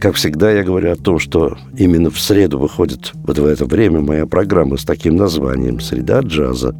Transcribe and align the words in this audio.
Как 0.00 0.14
всегда, 0.14 0.52
я 0.52 0.62
говорю 0.62 0.92
о 0.92 0.96
том, 0.96 1.18
что 1.18 1.56
именно 1.76 2.10
в 2.10 2.20
среду 2.20 2.58
выходит 2.58 3.10
вот 3.14 3.38
в 3.38 3.44
это 3.44 3.64
время 3.64 4.00
моя 4.00 4.26
программа 4.26 4.76
с 4.76 4.84
таким 4.84 5.16
названием 5.16 5.80
«Среда 5.80 6.20
джаза». 6.20 6.76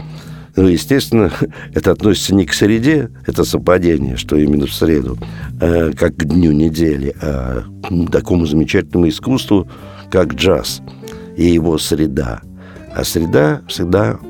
Ну, 0.54 0.68
естественно, 0.68 1.32
это 1.74 1.90
относится 1.90 2.34
не 2.34 2.46
к 2.46 2.52
среде, 2.52 3.10
это 3.26 3.44
совпадение, 3.44 4.16
что 4.16 4.36
именно 4.36 4.66
в 4.66 4.72
среду, 4.72 5.18
э, 5.60 5.92
как 5.92 6.16
к 6.16 6.24
дню 6.24 6.52
недели, 6.52 7.12
а 7.20 7.64
к 7.82 8.10
такому 8.12 8.46
замечательному 8.46 9.08
искусству, 9.08 9.68
как 10.10 10.34
джаз 10.34 10.80
и 11.36 11.44
его 11.44 11.76
среда. 11.78 12.42
А 12.94 13.02
среда 13.02 13.62
всегда 13.66 14.20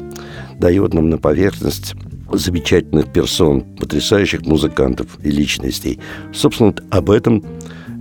дает 0.58 0.94
нам 0.94 1.10
на 1.10 1.18
поверхность 1.18 1.94
замечательных 2.32 3.12
персон, 3.12 3.62
потрясающих 3.78 4.42
музыкантов 4.42 5.06
и 5.22 5.30
личностей. 5.30 5.98
Собственно, 6.32 6.74
об 6.90 7.10
этом 7.10 7.44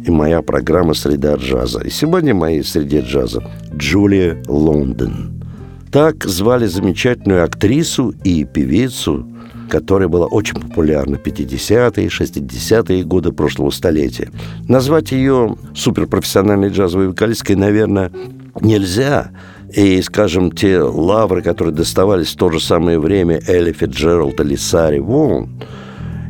и 0.06 0.12
моя 0.12 0.42
программа 0.42 0.94
«Среда 0.94 1.36
джаза». 1.36 1.80
И 1.82 1.90
сегодня 1.90 2.34
в 2.34 2.38
моей 2.38 2.64
«Среде 2.64 3.02
джаза» 3.02 3.44
Джулия 3.76 4.42
Лондон. 4.48 5.42
Так 5.92 6.26
звали 6.26 6.66
замечательную 6.68 7.44
актрису 7.44 8.14
и 8.24 8.44
певицу, 8.44 9.28
которая 9.70 10.08
была 10.08 10.28
очень 10.28 10.60
популярна 10.60 11.18
в 11.18 11.22
50-е, 11.22 12.08
60-е 12.08 13.04
годы 13.04 13.32
прошлого 13.32 13.70
столетия. 13.70 14.32
Назвать 14.68 15.12
ее 15.12 15.56
суперпрофессиональной 15.76 16.70
джазовой 16.70 17.10
вокалисткой, 17.10 17.56
наверное, 17.56 18.12
нельзя– 18.62 19.32
и, 19.74 20.02
скажем, 20.02 20.52
те 20.52 20.80
лавры, 20.80 21.42
которые 21.42 21.74
доставались 21.74 22.34
в 22.34 22.38
то 22.38 22.50
же 22.50 22.60
самое 22.60 23.00
время 23.00 23.42
Элли 23.48 23.74
Фитджеральд 23.74 24.40
или 24.40 24.56
Сари 24.56 25.00
Вон, 25.00 25.62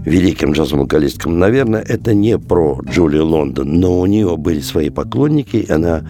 великим 0.06 0.54
джазовым 0.54 0.84
вокалисткам, 0.84 1.40
наверное, 1.40 1.82
это 1.82 2.14
не 2.14 2.38
про 2.38 2.80
Джулию 2.84 3.26
Лондон, 3.26 3.80
но 3.80 4.00
у 4.00 4.06
нее 4.06 4.38
были 4.38 4.60
свои 4.60 4.90
поклонники, 4.90 5.58
и 5.58 5.72
она 5.72 6.04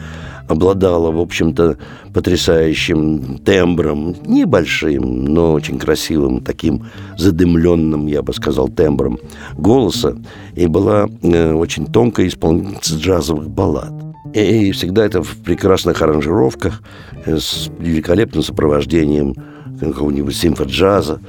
обладала, 0.47 1.11
в 1.11 1.19
общем-то, 1.19 1.77
потрясающим 2.13 3.37
тембром, 3.39 4.15
небольшим, 4.25 5.25
но 5.25 5.53
очень 5.53 5.77
красивым, 5.77 6.41
таким 6.41 6.85
задымленным, 7.17 8.07
я 8.07 8.21
бы 8.21 8.33
сказал, 8.33 8.69
тембром 8.69 9.19
голоса, 9.57 10.15
и 10.55 10.67
была 10.67 11.09
э, 11.21 11.53
очень 11.53 11.85
тонкая 11.85 12.27
исполнительница 12.27 12.95
джазовых 12.95 13.49
баллад. 13.49 13.91
И 14.33 14.71
всегда 14.71 15.05
это 15.05 15.21
в 15.21 15.37
прекрасных 15.37 16.01
аранжировках, 16.01 16.81
э, 17.25 17.37
с 17.37 17.69
великолепным 17.79 18.43
сопровождением 18.43 19.35
какого-нибудь 19.79 20.35
симфоджаза. 20.35 21.19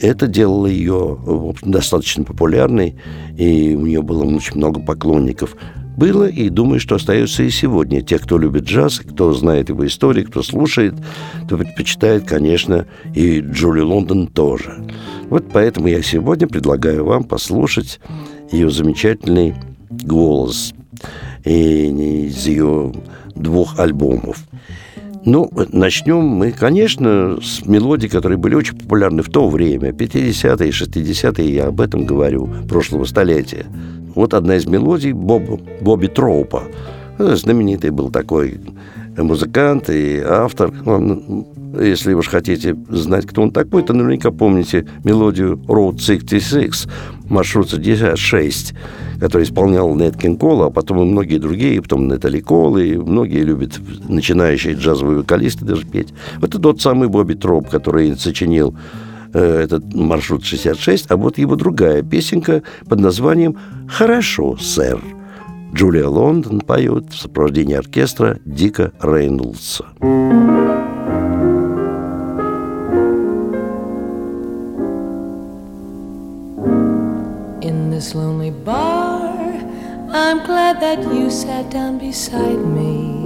Это 0.00 0.26
делало 0.26 0.66
ее 0.66 1.16
в 1.20 1.48
общем, 1.48 1.70
достаточно 1.70 2.24
популярной, 2.24 2.96
и 3.36 3.74
у 3.74 3.86
нее 3.86 4.02
было 4.02 4.24
очень 4.24 4.56
много 4.56 4.80
поклонников. 4.80 5.56
Было, 5.96 6.28
и 6.28 6.50
думаю, 6.50 6.78
что 6.78 6.96
остается 6.96 7.42
и 7.42 7.48
сегодня. 7.48 8.02
Те, 8.02 8.18
кто 8.18 8.36
любит 8.36 8.64
джаз, 8.64 8.98
кто 8.98 9.32
знает 9.32 9.70
его 9.70 9.86
историю, 9.86 10.26
кто 10.26 10.42
слушает, 10.42 10.94
то 11.48 11.56
предпочитает, 11.56 12.24
конечно, 12.24 12.86
и 13.14 13.40
Джули 13.40 13.80
Лондон 13.80 14.26
тоже. 14.26 14.84
Вот 15.30 15.46
поэтому 15.50 15.86
я 15.86 16.02
сегодня 16.02 16.46
предлагаю 16.46 17.04
вам 17.06 17.24
послушать 17.24 17.98
ее 18.52 18.70
замечательный 18.70 19.54
голос– 19.90 20.74
и 21.46 22.26
из 22.26 22.46
ее 22.46 22.92
двух 23.34 23.78
альбомов. 23.78 24.44
Ну, 25.26 25.50
начнем 25.72 26.20
мы, 26.20 26.52
конечно, 26.52 27.38
с 27.42 27.66
мелодий, 27.66 28.08
которые 28.08 28.38
были 28.38 28.54
очень 28.54 28.78
популярны 28.78 29.24
в 29.24 29.28
то 29.28 29.48
время, 29.48 29.90
50-е, 29.90 30.70
60-е, 30.70 31.52
я 31.52 31.66
об 31.66 31.80
этом 31.80 32.06
говорю, 32.06 32.48
прошлого 32.68 33.04
столетия. 33.06 33.66
Вот 34.14 34.34
одна 34.34 34.54
из 34.54 34.66
мелодий 34.66 35.10
Боб, 35.10 35.42
Бобби 35.80 36.06
Троупа. 36.06 36.62
Знаменитый 37.18 37.90
был 37.90 38.12
такой 38.12 38.60
музыкант 39.16 39.90
и 39.90 40.20
автор. 40.20 40.72
Он, 40.84 41.46
если 41.80 42.14
уж 42.14 42.28
хотите 42.28 42.76
знать, 42.88 43.26
кто 43.26 43.42
он 43.42 43.50
такой, 43.50 43.82
то 43.82 43.92
наверняка 43.92 44.30
помните 44.30 44.86
мелодию 45.04 45.56
Road 45.66 45.98
66, 45.98 46.88
маршрут 47.28 47.70
66 47.70 48.74
который 49.20 49.44
исполнял 49.44 49.94
Нет 49.94 50.16
Кинг 50.16 50.40
Кол, 50.40 50.62
а 50.64 50.70
потом 50.70 51.00
и 51.02 51.04
многие 51.04 51.38
другие, 51.38 51.80
потом 51.82 52.08
Натали 52.08 52.40
Кол, 52.40 52.76
и 52.78 52.96
многие 52.96 53.42
любят 53.42 53.80
начинающие 54.08 54.74
джазовые 54.74 55.18
вокалисты 55.18 55.64
даже 55.64 55.86
петь. 55.86 56.12
Вот 56.36 56.50
это 56.50 56.58
тот 56.58 56.80
самый 56.80 57.08
Бобби 57.08 57.34
Троп, 57.34 57.68
который 57.68 58.16
сочинил 58.16 58.76
э, 59.32 59.62
этот 59.62 59.94
маршрут 59.94 60.44
66, 60.44 61.06
а 61.10 61.16
вот 61.16 61.38
его 61.38 61.56
другая 61.56 62.02
песенка 62.02 62.62
под 62.88 63.00
названием 63.00 63.56
«Хорошо, 63.88 64.56
сэр». 64.58 65.15
Джулия 65.75 66.07
Лондон 66.07 66.61
поет 66.61 67.11
в 67.11 67.19
сопровождении 67.19 67.75
оркестра 67.75 68.37
Дика 68.45 68.91
Рейнольдса. 69.01 69.85
In 77.61 77.89
this 77.89 78.13
lonely 78.13 78.51
bar 78.51 79.21
I'm 80.13 80.45
glad 80.45 80.81
that 80.81 80.99
you 81.13 81.29
sat 81.29 81.69
down 81.71 81.97
beside 81.97 82.59
me. 82.59 83.17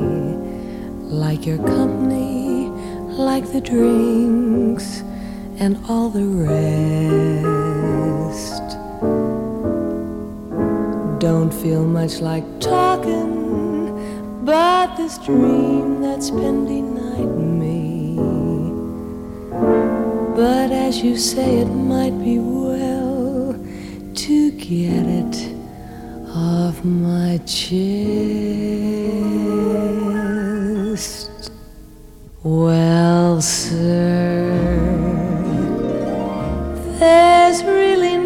Like 1.10 1.46
your 1.48 1.58
company, 1.58 2.70
like 3.18 3.52
the 3.52 3.60
drinks, 3.60 5.04
and 5.58 5.78
all 5.90 6.10
the 6.10 6.26
rest. 7.42 7.96
Don't 11.21 11.53
feel 11.53 11.85
much 11.85 12.21
like 12.23 12.45
talking, 12.61 14.43
but 14.43 14.97
this 14.97 15.19
dream 15.19 16.01
that's 16.01 16.31
been 16.31 16.65
denied 16.65 17.37
me. 17.37 18.17
But 20.35 20.73
as 20.73 21.03
you 21.03 21.19
say, 21.19 21.59
it 21.59 21.67
might 21.67 22.19
be 22.25 22.39
well 22.39 23.55
to 24.15 24.51
get 24.53 25.05
it 25.05 25.55
off 26.35 26.83
my 26.83 27.37
chest. 27.45 27.91
Well, 32.43 33.43
sir, 33.43 34.57
there's 36.99 37.63
really 37.63 38.20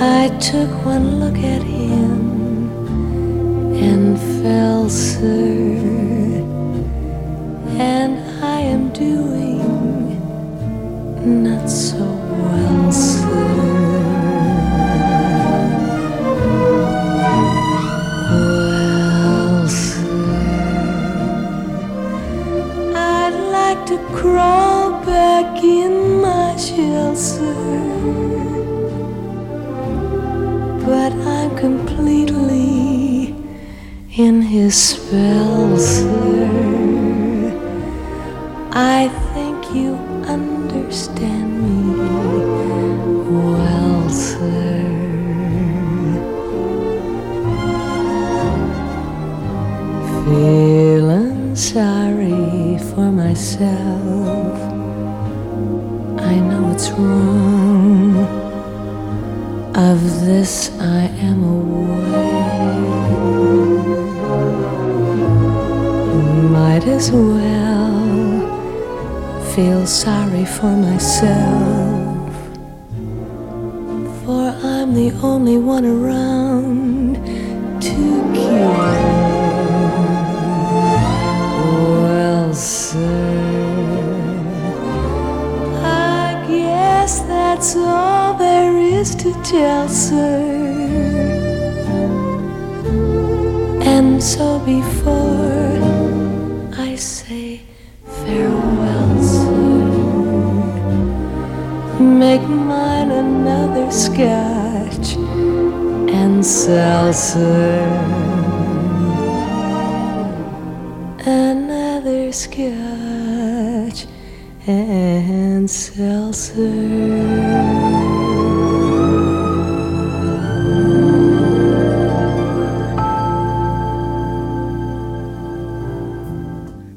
I 0.00 0.28
took 0.38 0.70
one 0.84 1.18
look 1.18 1.36
at 1.38 1.60
him 1.60 2.70
and 3.74 4.16
fell, 4.42 4.88
sir, 4.88 5.26
and 7.76 8.44
I 8.44 8.60
am 8.60 8.90
doing 8.92 9.58
not 11.42 11.68
so 11.68 11.98
well, 11.98 12.92
sir. 12.92 13.17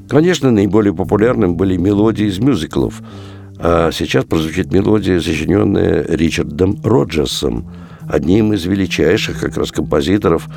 Конечно, 0.08 0.50
наиболее 0.50 0.94
популярным 0.94 1.56
были 1.56 1.76
мелодии 1.78 2.26
из 2.26 2.38
мюзиклов. 2.38 3.02
А 3.58 3.90
сейчас 3.92 4.24
прозвучит 4.24 4.72
мелодия, 4.72 5.20
сочиненная 5.20 6.04
Ричардом 6.08 6.78
Роджерсом, 6.84 7.70
одним 8.08 8.52
из 8.52 8.64
величайших 8.66 9.40
как 9.40 9.56
раз 9.56 9.72
композиторов, 9.72 10.48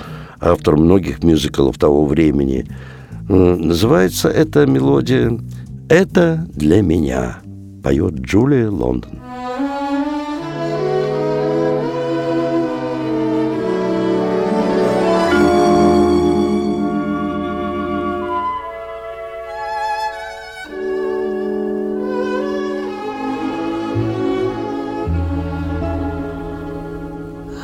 автором 0.41 0.81
многих 0.81 1.23
мюзиклов 1.23 1.77
того 1.77 2.05
времени. 2.05 2.65
Называется 3.29 4.29
эта 4.29 4.65
мелодия 4.65 5.39
«Это 5.87 6.45
для 6.53 6.81
меня», 6.81 7.44
поет 7.84 8.14
Джулия 8.20 8.70
Лондон. 8.70 9.20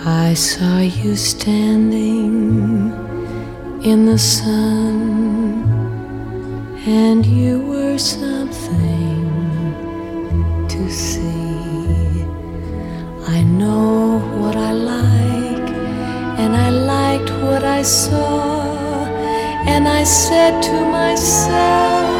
I 0.08 0.34
saw 0.34 0.80
you 0.80 1.16
standing 1.16 2.92
in 3.82 4.06
the 4.06 4.18
sun, 4.18 5.64
and 6.86 7.24
you 7.26 7.60
were 7.66 7.98
something 7.98 8.39
to 8.39 8.39
see. 10.91 12.25
I 13.27 13.43
know 13.43 14.19
what 14.39 14.55
I 14.55 14.71
like, 14.73 15.69
and 16.41 16.55
I 16.55 16.69
liked 16.69 17.31
what 17.43 17.63
I 17.63 17.81
saw, 17.81 19.05
and 19.65 19.87
I 19.87 20.03
said 20.03 20.61
to 20.61 20.77
myself, 20.91 22.10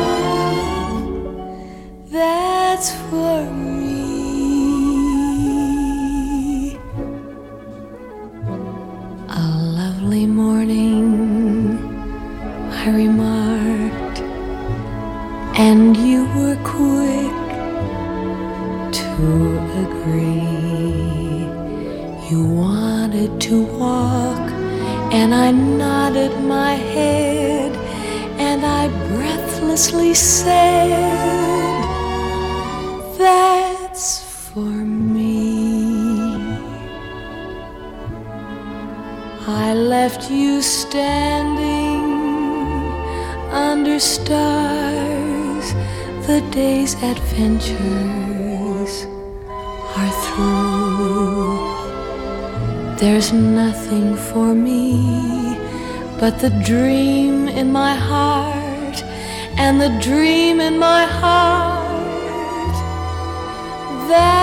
but 56.22 56.38
the 56.38 56.52
dream 56.64 57.48
in 57.48 57.72
my 57.72 57.96
heart 57.96 59.02
and 59.58 59.82
the 59.82 59.90
dream 60.00 60.62
in 60.62 60.78
my 60.78 61.04
heart. 61.04 62.76
That's 64.08 64.41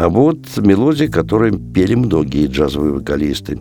А 0.00 0.08
вот 0.08 0.56
мелодия, 0.56 1.08
которую 1.08 1.58
пели 1.58 1.94
многие 1.94 2.46
джазовые 2.46 2.94
вокалисты. 2.94 3.60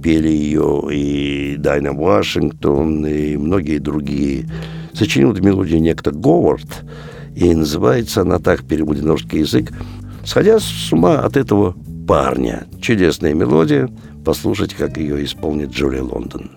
Пели 0.00 0.28
ее 0.28 0.84
и 0.92 1.56
Дайна 1.56 1.92
Вашингтон, 1.92 3.04
и 3.04 3.36
многие 3.36 3.78
другие. 3.78 4.48
Сочинил 4.92 5.32
эту 5.32 5.42
мелодию 5.42 5.82
некто 5.82 6.12
Говард, 6.12 6.84
и 7.34 7.52
называется 7.52 8.20
она 8.20 8.38
так 8.38 8.62
на 8.62 9.10
русский 9.10 9.40
язык 9.40 9.72
«Сходя 10.24 10.60
с 10.60 10.92
ума 10.92 11.18
от 11.18 11.36
этого 11.36 11.74
парня». 12.06 12.68
Чудесная 12.80 13.34
мелодия. 13.34 13.90
Послушайте, 14.24 14.76
как 14.78 14.98
ее 14.98 15.24
исполнит 15.24 15.70
Джулия 15.70 16.04
Лондон. 16.04 16.48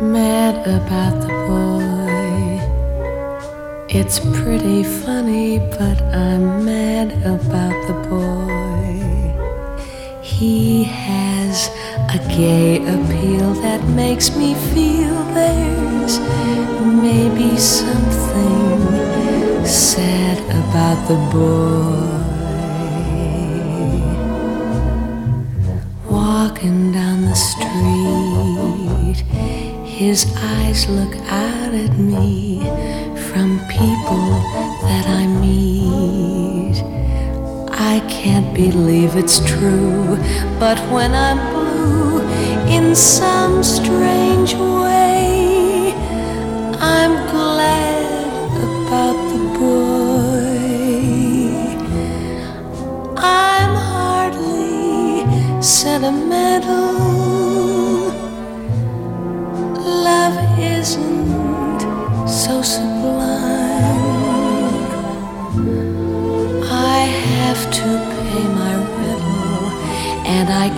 mad 0.00 0.66
about. 0.66 1.23
It's 3.96 4.18
pretty 4.18 4.82
funny, 4.82 5.60
but 5.60 6.02
I'm 6.02 6.64
mad 6.64 7.12
about 7.22 7.76
the 7.86 7.94
boy. 8.10 8.90
He 10.20 10.82
has 10.82 11.68
a 12.10 12.18
gay 12.36 12.78
appeal 12.78 13.54
that 13.62 13.84
makes 13.90 14.36
me 14.36 14.54
feel 14.74 15.14
there's 15.32 16.18
maybe 16.82 17.56
something 17.56 18.80
sad 19.64 20.40
about 20.50 20.98
the 21.06 21.18
boy. 21.30 22.10
Walking 26.10 26.90
down 26.90 27.26
the 27.26 27.36
street, 27.36 29.24
his 29.86 30.26
eyes 30.36 30.88
look 30.88 31.14
out 31.28 31.74
at 31.74 31.96
me 31.96 33.03
from 33.34 33.58
people 33.66 34.26
that 34.86 35.06
I 35.08 35.26
meet. 35.26 36.76
I 37.72 37.98
can't 38.08 38.54
believe 38.54 39.16
it's 39.16 39.40
true, 39.44 40.16
but 40.60 40.78
when 40.94 41.12
I'm 41.12 41.40
blue, 41.52 42.20
in 42.76 42.94
some 42.94 43.64
strange 43.64 44.54
way, 44.54 45.92
I'm 46.78 47.14
glad 47.34 48.52
about 48.68 49.18
the 49.32 49.42
boy. 49.58 50.54
I'm 53.16 53.74
hardly 53.90 55.26
sentimental. 55.60 56.93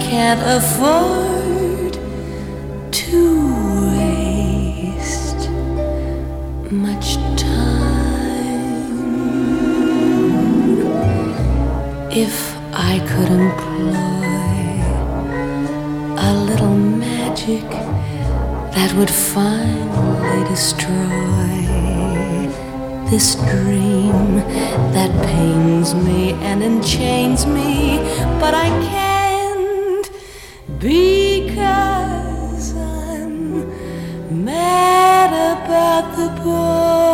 Can't 0.01 0.41
afford 0.45 1.95
to 2.93 3.21
waste 3.97 5.51
much 6.71 7.17
time. 7.37 7.77
If 12.11 12.57
I 12.73 12.99
could 13.11 13.31
employ 13.31 13.97
a 16.19 16.31
little 16.49 16.77
magic 16.77 17.69
that 18.75 18.93
would 18.97 19.11
finally 19.11 20.45
destroy 20.49 21.27
this 23.11 23.37
dream 23.37 24.37
that 24.93 25.11
pains 25.27 25.95
me 25.95 26.33
and 26.43 26.63
enchains 26.63 27.47
me, 27.47 27.99
but 28.41 28.53
I 28.55 28.69
can't 28.69 29.06
because 30.79 32.75
I'm 32.77 34.45
mad 34.45 35.33
about 35.33 36.17
the 36.17 36.29
boy, 36.43 37.06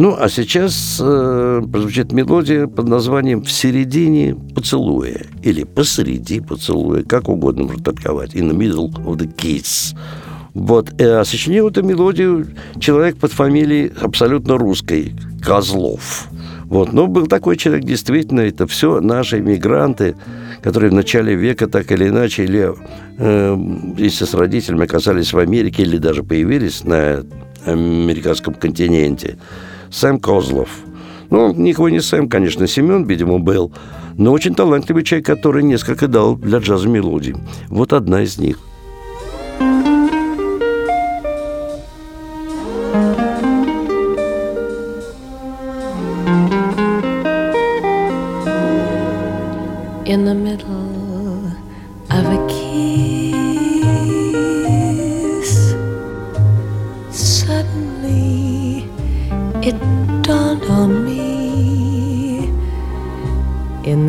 Ну, 0.00 0.16
а 0.18 0.30
сейчас 0.30 0.98
э, 0.98 1.62
прозвучит 1.70 2.10
мелодия 2.10 2.66
под 2.66 2.88
названием 2.88 3.42
«В 3.42 3.52
середине 3.52 4.34
поцелуя» 4.54 5.26
или 5.42 5.64
«Посреди 5.64 6.40
поцелуя», 6.40 7.02
как 7.02 7.28
угодно 7.28 7.64
можно 7.64 7.84
толковать. 7.84 8.34
«In 8.34 8.50
the 8.50 8.56
middle 8.56 8.90
of 9.04 9.18
the 9.18 9.30
kiss». 9.36 9.94
Вот. 10.54 10.90
э, 10.98 11.18
А 11.20 11.24
сочинил 11.26 11.68
эту 11.68 11.82
мелодию 11.82 12.46
человек 12.78 13.18
под 13.18 13.32
фамилией 13.32 13.92
абсолютно 14.00 14.56
русской– 14.56 15.12
Козлов. 15.44 16.28
Вот. 16.64 16.94
Но 16.94 17.06
был 17.06 17.26
такой 17.26 17.58
человек, 17.58 17.84
действительно, 17.84 18.40
это 18.40 18.66
все 18.66 19.02
наши 19.02 19.40
иммигранты, 19.40 20.16
которые 20.62 20.92
в 20.92 20.94
начале 20.94 21.34
века 21.34 21.66
так 21.66 21.92
или 21.92 22.08
иначе, 22.08 22.44
или 22.44 22.72
э, 23.18 23.58
если 23.98 24.24
с 24.24 24.32
родителями 24.32 24.84
оказались 24.84 25.34
в 25.34 25.38
Америке, 25.38 25.82
или 25.82 25.98
даже 25.98 26.22
появились 26.22 26.84
на 26.84 27.22
американском 27.66 28.54
континенте. 28.54 29.36
Сэм 29.90 30.20
Козлов. 30.20 30.68
Ну, 31.30 31.52
никого 31.52 31.88
не 31.88 32.00
Сэм, 32.00 32.28
конечно, 32.28 32.66
Семен, 32.66 33.04
видимо, 33.04 33.38
был, 33.38 33.72
но 34.16 34.32
очень 34.32 34.54
талантливый 34.54 35.04
человек, 35.04 35.26
который 35.26 35.62
несколько 35.62 36.08
дал 36.08 36.36
для 36.36 36.58
джаза 36.58 36.88
мелодий. 36.88 37.34
Вот 37.68 37.92
одна 37.92 38.22
из 38.22 38.38
них. 38.38 38.58
in 50.10 50.24
the 50.24 50.34
middle 50.34 50.69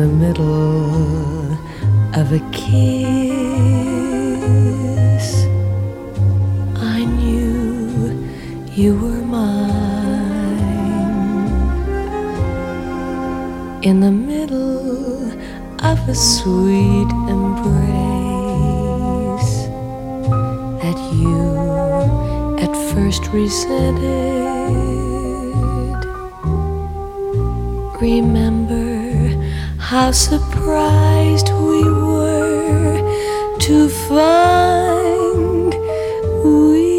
the 0.02 0.08
middle 0.08 1.52
of 2.20 2.32
a 2.32 2.40
kiss. 2.50 2.66
I 6.74 7.04
knew 7.04 8.26
you 8.74 8.98
were 8.98 9.22
mine 9.38 10.58
in 13.84 14.00
the 14.00 14.10
middle 14.10 15.30
of 15.92 16.08
a 16.08 16.16
sweet 16.16 17.10
embrace 17.36 17.92
that 20.82 20.98
you 21.14 21.38
at 22.58 22.74
first 22.92 23.22
resented. 23.28 24.02
Remember 28.00 28.91
how 29.92 30.10
surprised 30.10 31.50
we 31.52 31.84
were 31.84 32.96
to 33.58 33.90
find 34.08 35.74
we 36.42 36.91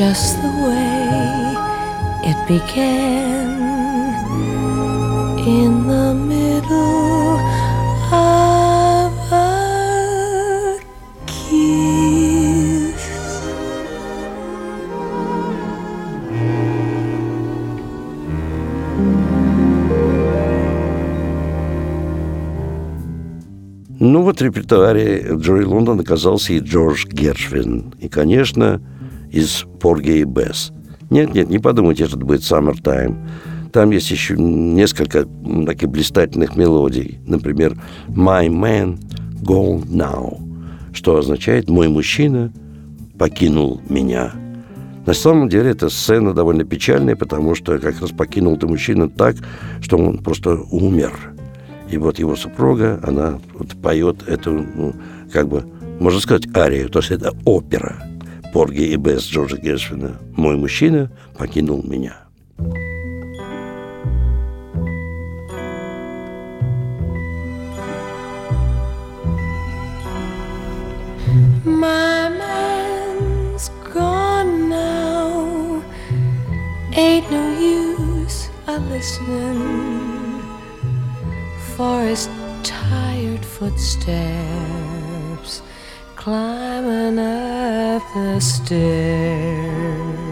just 0.00 0.40
the 0.40 0.48
way 0.48 1.54
it 2.30 2.38
began 2.48 3.39
репертуаре 24.40 25.34
Джори 25.34 25.64
Лондон 25.64 26.00
оказался 26.00 26.52
и 26.52 26.60
Джордж 26.60 27.06
Гершвин. 27.06 27.94
И, 27.98 28.08
конечно, 28.08 28.80
из 29.30 29.64
Порги 29.80 30.18
и 30.18 30.24
Бесс. 30.24 30.72
Нет-нет, 31.10 31.48
не 31.48 31.58
подумайте, 31.58 32.06
что 32.06 32.16
это 32.16 32.26
будет 32.26 32.40
«Summertime». 32.40 33.16
Там 33.72 33.90
есть 33.90 34.10
еще 34.10 34.36
несколько 34.36 35.26
таких 35.66 35.88
блистательных 35.88 36.56
мелодий. 36.56 37.18
Например, 37.26 37.80
«My 38.08 38.48
man 38.48 38.98
gone 39.42 39.86
now», 39.86 40.40
что 40.92 41.16
означает 41.16 41.68
«Мой 41.68 41.88
мужчина 41.88 42.52
покинул 43.18 43.80
меня». 43.88 44.32
На 45.06 45.14
самом 45.14 45.48
деле 45.48 45.70
эта 45.70 45.88
сцена 45.88 46.34
довольно 46.34 46.64
печальная, 46.64 47.16
потому 47.16 47.54
что 47.54 47.78
как 47.78 48.00
раз 48.00 48.10
покинул 48.10 48.56
ты 48.56 48.66
мужчина 48.66 49.08
так, 49.08 49.36
что 49.80 49.96
он 49.96 50.18
просто 50.18 50.56
умер. 50.70 51.34
И 51.90 51.98
вот 51.98 52.18
его 52.18 52.36
супруга, 52.36 53.00
она 53.02 53.40
вот 53.54 53.76
поет 53.82 54.28
эту, 54.28 54.52
ну, 54.52 54.94
как 55.32 55.48
бы, 55.48 55.64
можно 55.98 56.20
сказать, 56.20 56.46
арию, 56.56 56.88
то 56.88 57.00
есть 57.00 57.10
это 57.10 57.32
опера 57.44 57.96
Порги 58.52 58.82
и 58.82 58.96
Бесс 58.96 59.24
Джорджа 59.26 59.56
Гершвина. 59.56 60.16
«Мой 60.36 60.56
мужчина 60.56 61.10
покинул 61.38 61.82
меня». 61.82 62.16
My 71.64 72.28
man's 72.28 73.70
gone 73.94 74.68
now. 74.68 75.82
Ain't 76.96 77.30
no 77.30 77.50
use 77.58 78.50
a 78.66 78.78
listening. 78.78 80.09
for 81.80 82.02
his 82.02 82.28
tired 82.62 83.42
footsteps 83.42 84.12
climbing 86.14 87.18
up 87.18 88.02
the 88.12 88.38
stairs. 88.38 90.29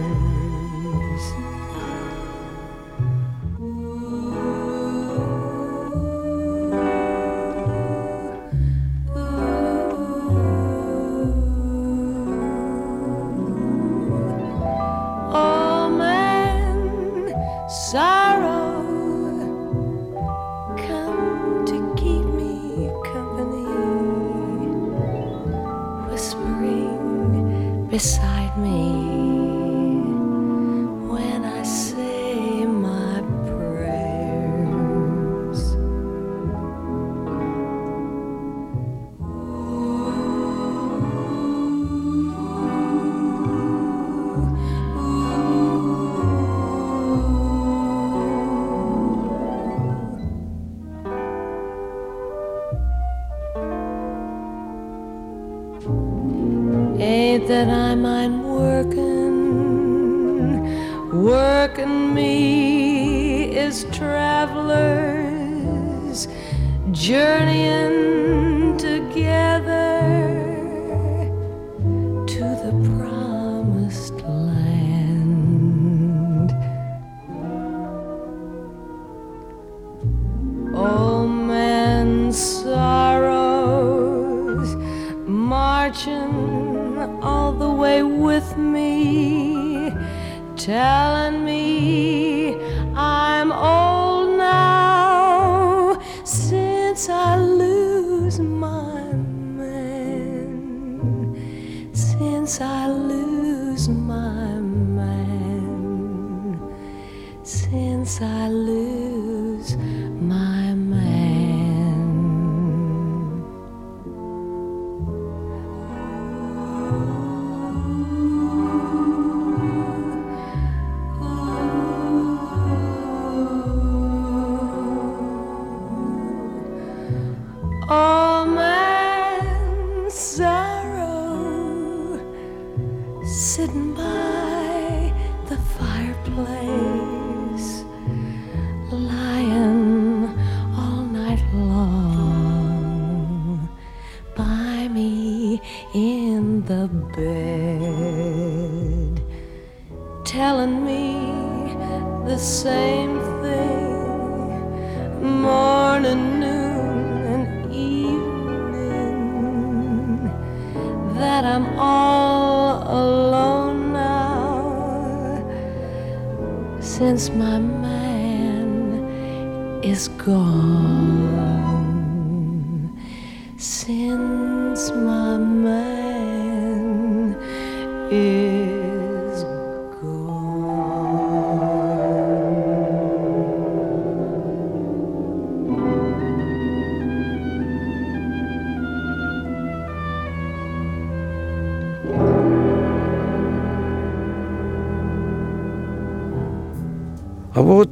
telling 90.58 91.44
me 91.44 92.37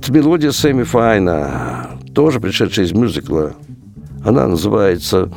Вот 0.07 0.15
мелодия 0.15 0.53
Сэмми 0.53 0.85
Файна, 0.85 1.99
тоже 2.15 2.39
пришедшая 2.39 2.87
из 2.87 2.93
мюзикла. 2.93 3.55
Она 4.25 4.47
называется 4.47 5.33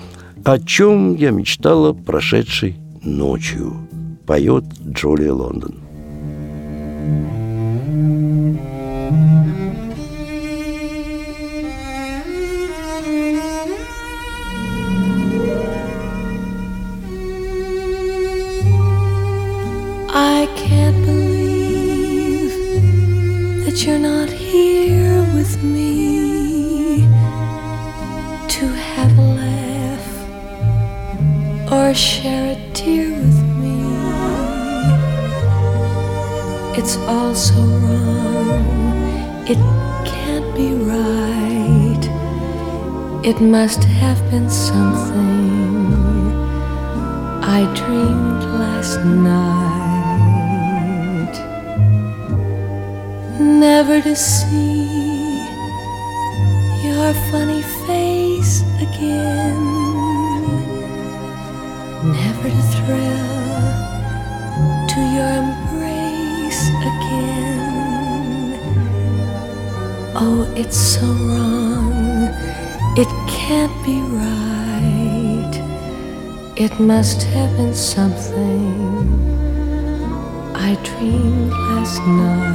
«О 0.46 0.60
чем 0.60 1.16
я 1.16 1.32
мечтала 1.32 1.94
прошедшей 1.94 2.78
ночью» 3.02 3.74
поет 4.28 4.66
Джулия 4.86 5.34
Лондон. 5.34 5.74
thank 7.02 7.34
you 7.34 7.39
It 43.30 43.40
must 43.42 43.84
have 43.84 44.20
been 44.32 44.50
something 44.50 45.94
I 47.44 47.62
dreamed 47.76 48.44
last 48.62 48.98
night. 49.06 49.46
Never 53.40 54.02
to 54.02 54.16
see 54.16 55.46
your 56.84 57.14
funny 57.30 57.62
face 57.86 58.64
again. 58.86 59.62
Never 62.20 62.50
to 62.56 62.64
thrill 62.74 63.30
to 64.92 65.00
your 65.16 65.32
embrace 65.44 66.64
again. 66.92 68.38
Oh, 70.16 70.42
it's 70.58 70.78
so 70.78 71.06
wrong 71.06 71.59
can't 73.50 73.84
be 73.84 74.00
right. 74.14 75.56
It 76.56 76.80
must 76.80 77.24
have 77.34 77.58
been 77.58 77.74
something 77.74 79.10
I 80.54 80.76
dreamed 80.84 81.52
last 81.70 82.00
night. 82.22 82.46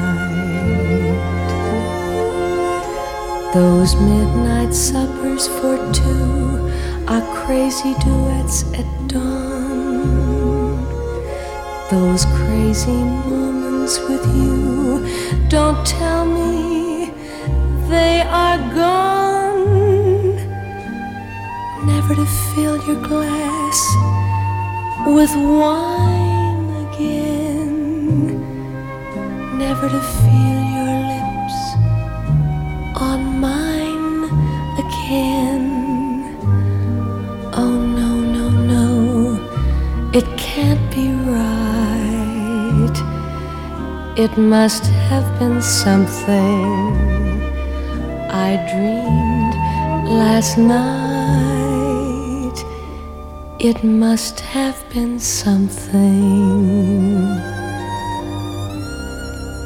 Those 3.53 3.97
midnight 3.97 4.73
suppers 4.73 5.49
for 5.49 5.77
two 5.93 6.71
are 7.09 7.27
crazy 7.43 7.95
duets 8.05 8.63
at 8.81 8.87
dawn. 9.09 10.79
Those 11.91 12.25
crazy 12.39 13.03
moments 13.33 13.99
with 14.09 14.25
you, 14.37 15.05
don't 15.49 15.85
tell 15.85 16.25
me 16.25 17.11
they 17.89 18.21
are 18.21 18.59
gone. 18.73 19.14
Never 22.07 22.17
to 22.17 22.27
fill 22.55 22.77
your 22.87 23.01
glass 23.01 23.79
with 25.07 25.35
wine 25.35 26.69
again. 26.85 28.45
Never 29.57 29.89
to 29.89 30.01
feel 30.21 30.61
your 30.77 30.97
lips 31.13 31.61
on 33.01 33.41
mine 33.41 34.25
again. 34.85 35.65
Oh 37.55 37.75
no, 37.99 38.11
no, 38.37 38.51
no, 38.51 39.41
it 40.13 40.27
can't 40.37 40.85
be 40.95 41.09
right. 41.33 42.97
It 44.19 44.37
must 44.37 44.85
have 45.09 45.27
been 45.39 45.63
something 45.63 46.99
I 48.31 48.61
dreamed 48.71 49.55
last 50.19 50.59
night. 50.59 51.64
It 53.65 53.83
must 53.83 54.41
have 54.41 54.77
been 54.93 55.19
something 55.19 57.17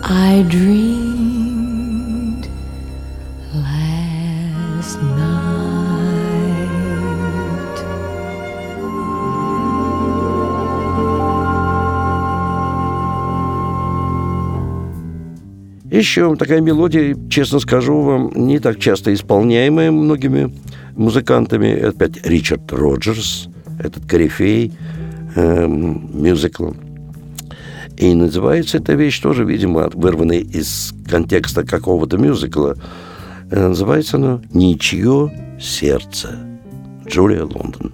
I 0.05 0.45
dreamed 0.49 2.47
last 3.53 5.03
night. 5.03 5.49
Еще 15.91 16.37
такая 16.37 16.61
мелодия, 16.61 17.17
честно 17.29 17.59
скажу 17.59 18.01
вам, 18.03 18.31
не 18.37 18.61
так 18.61 18.79
часто 18.79 19.13
исполняемая 19.13 19.91
многими 19.91 20.55
музыкантами. 20.95 21.73
Опять 21.81 22.25
Ричард 22.25 22.73
Роджерс, 22.73 23.49
этот 23.79 24.07
корифей 24.07 24.73
э, 25.35 25.67
мюзикла. 25.67 26.75
И 27.97 28.15
называется 28.15 28.79
эта 28.79 28.95
вещь 28.95 29.21
тоже, 29.21 29.45
видимо, 29.45 29.91
вырванная 29.93 30.39
из 30.39 30.95
контекста 31.09 31.65
какого-то 31.65 32.17
мюзикла. 32.17 32.77
Э, 33.51 33.69
называется 33.69 34.17
она 34.17 34.41
«Ничье 34.53 35.33
сердце». 35.61 36.39
Джулия 37.07 37.43
Лондон. 37.43 37.93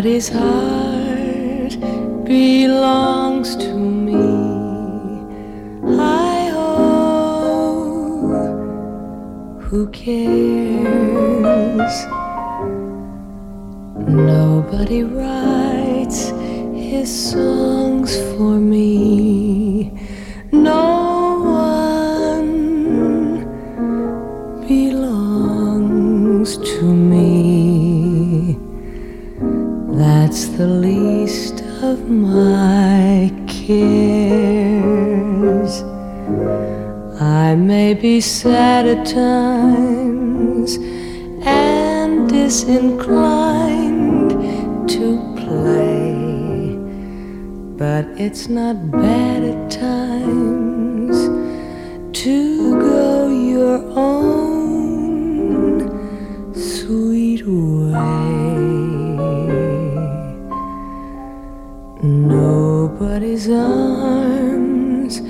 Nobody's 0.00 0.30
heart 0.30 1.76
belongs 2.24 3.54
to 3.56 3.74
me. 3.74 4.16
I 5.98 6.50
oh, 6.54 7.98
who 9.60 9.88
cares? 9.90 10.86
Nobody 14.08 15.02
writes 15.02 16.32
his 16.72 17.10
songs 17.32 18.16
for 18.30 18.58
me. 18.58 19.92
No 20.50 21.42
one 21.44 22.50
belongs 24.66 26.56
to 26.56 26.84
me. 26.84 26.99
The 30.60 30.66
least 30.66 31.62
of 31.80 32.10
my 32.10 33.32
cares. 33.46 34.22
I 37.18 37.54
may 37.54 37.94
be 37.94 38.20
sad 38.20 38.86
at 38.86 39.06
times 39.06 40.76
and 41.46 42.28
disinclined 42.28 44.32
to 44.90 45.18
play, 45.40 46.76
but 47.78 48.04
it's 48.20 48.48
not 48.48 48.90
bad 48.90 49.42
at 49.52 49.70
times 49.70 51.16
to 52.22 52.78
go 52.82 53.28
your 53.28 53.78
own 53.96 54.49
Nobody's 63.20 63.50
arms 63.50 65.20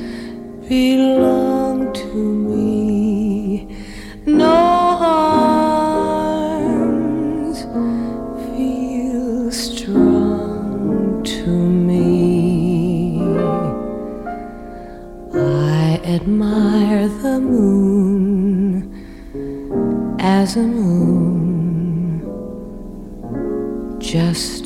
belong 0.68 1.92
to 1.92 2.14
me. 2.14 3.66
No 4.26 4.46
arms 6.61 7.66
feel 8.55 9.50
strong 9.50 11.20
to 11.24 11.50
me. 11.50 13.20
I 15.35 16.00
admire 16.05 17.09
the 17.09 17.40
moon 17.40 18.94
as 20.20 20.55
a 20.57 20.62
moon, 20.62 22.20
just 23.98 24.60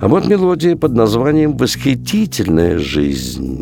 А 0.00 0.08
вот 0.08 0.26
мелодия 0.26 0.76
под 0.76 0.92
названием 0.92 1.56
«Восхитительная 1.56 2.78
жизнь». 2.78 3.53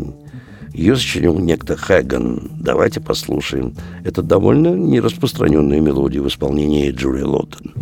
Ее 0.73 0.95
сочинил 0.95 1.37
некто 1.37 1.77
Хэган. 1.77 2.49
Давайте 2.59 2.99
послушаем. 2.99 3.75
Это 4.03 4.23
довольно 4.23 4.69
нераспространенная 4.69 5.79
мелодия 5.79 6.21
в 6.21 6.27
исполнении 6.27 6.89
Джули 6.89 7.21
Лоттон. 7.21 7.73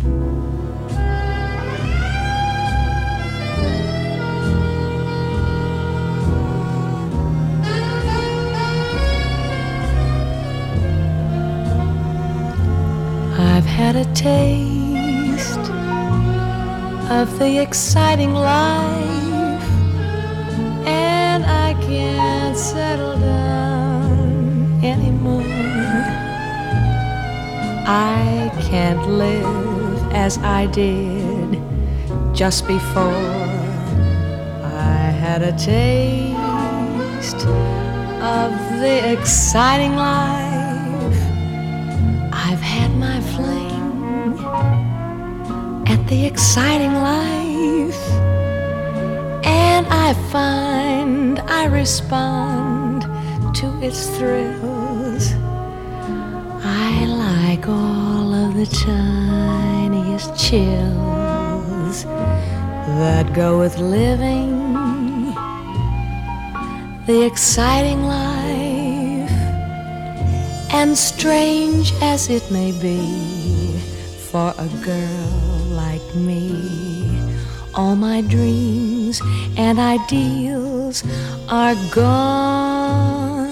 I've 13.38 13.64
had 13.64 13.96
a 13.96 14.04
taste 14.14 15.70
of 17.10 17.38
the 17.38 17.58
exciting 17.58 18.34
life, 18.34 19.62
and 20.86 21.44
I 21.44 21.74
can't 22.52 22.64
settle 22.64 23.18
down 23.18 24.84
anymore. 24.84 25.42
I 27.86 28.52
can't 28.60 29.08
live 29.08 30.12
as 30.12 30.36
I 30.38 30.66
did 30.66 31.58
just 32.34 32.66
before 32.66 33.04
I 34.64 35.12
had 35.24 35.40
a 35.42 35.52
taste 35.52 37.46
of 38.20 38.52
the 38.80 39.12
exciting 39.12 39.96
life. 39.96 41.20
I've 42.34 42.60
had 42.60 42.90
my 42.96 43.18
fling 43.32 44.38
at 45.88 46.06
the 46.06 46.26
exciting 46.26 46.92
life, 46.92 47.41
I 50.04 50.14
find 50.32 51.38
I 51.38 51.66
respond 51.66 53.02
to 53.54 53.66
its 53.80 54.08
thrills. 54.16 55.32
I 56.64 57.06
like 57.06 57.68
all 57.68 58.34
of 58.34 58.56
the 58.56 58.66
tiniest 58.66 60.36
chills 60.36 62.04
that 62.98 63.32
go 63.32 63.60
with 63.60 63.78
living 63.78 64.72
the 67.06 67.22
exciting 67.24 68.02
life. 68.02 69.30
And 70.72 70.98
strange 70.98 71.92
as 72.02 72.28
it 72.28 72.50
may 72.50 72.72
be 72.72 73.78
for 74.30 74.52
a 74.58 74.68
girl 74.84 75.28
like 75.70 76.06
me, 76.16 76.50
all 77.72 77.94
my 77.94 78.20
dreams 78.22 79.20
and 79.62 79.78
ideals 79.78 81.04
are 81.48 81.76
gone. 81.92 83.48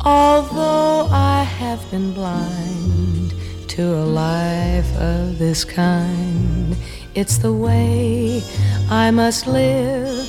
Although 0.00 1.06
I 1.10 1.42
have 1.42 1.80
been 1.90 2.14
blind 2.14 3.34
to 3.74 3.82
a 3.82 4.06
life 4.26 4.90
of 4.96 5.38
this 5.38 5.64
kind, 5.66 6.74
it's 7.14 7.36
the 7.36 7.52
way 7.52 8.42
I 8.88 9.10
must 9.10 9.46
live 9.46 10.26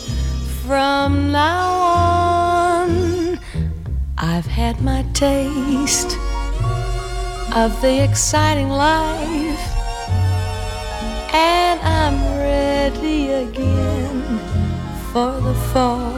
from 0.65 1.31
now 1.31 1.69
on. 2.01 3.39
I've 4.17 4.49
had 4.61 4.81
my 4.81 5.01
taste 5.13 6.11
of 7.55 7.69
the 7.81 8.03
exciting 8.03 8.67
life, 8.67 9.65
and 11.33 11.79
I'm 11.97 12.17
ready 12.37 13.31
again 13.31 13.98
for 15.11 15.31
the 15.41 15.53
fall. 15.73 16.11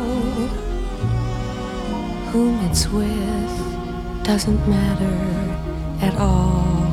Whom 2.32 2.60
it's 2.66 2.88
with 2.88 4.24
doesn't 4.24 4.68
matter 4.68 5.20
at 6.02 6.16
all. 6.18 6.92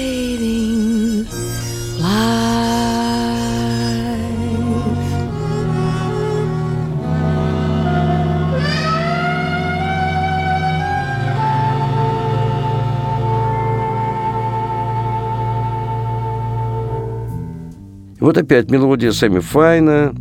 вот 18.31 18.38
опять 18.38 18.71
мелодия 18.71 19.11
Сэмми 19.11 19.40
Файна, 19.40 20.14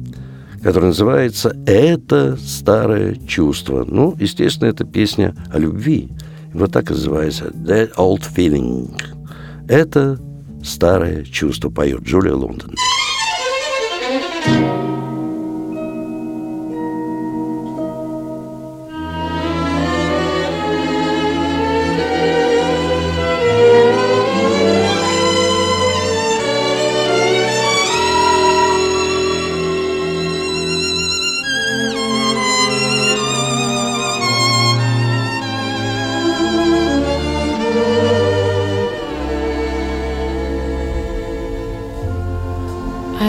которая 0.63 0.87
называется 0.87 1.55
«Это 1.67 2.37
старое 2.37 3.13
чувство». 3.27 3.85
Ну, 3.87 4.15
естественно, 4.19 4.67
это 4.67 4.83
песня 4.83 5.35
о 5.53 5.59
любви. 5.59 6.09
Вот 6.51 6.71
так 6.71 6.89
называется 6.89 7.51
«That 7.53 7.93
Old 7.97 8.23
Feeling». 8.35 8.99
Это 9.67 10.19
старое 10.63 11.23
чувство, 11.23 11.69
поет 11.69 12.01
Джулия 12.01 12.33
Лондон. 12.33 12.73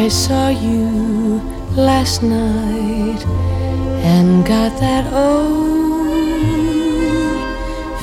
I 0.03 0.09
saw 0.09 0.49
you 0.49 1.43
last 1.77 2.23
night 2.23 3.23
and 4.03 4.47
got 4.47 4.73
that 4.81 5.13
old 5.13 6.09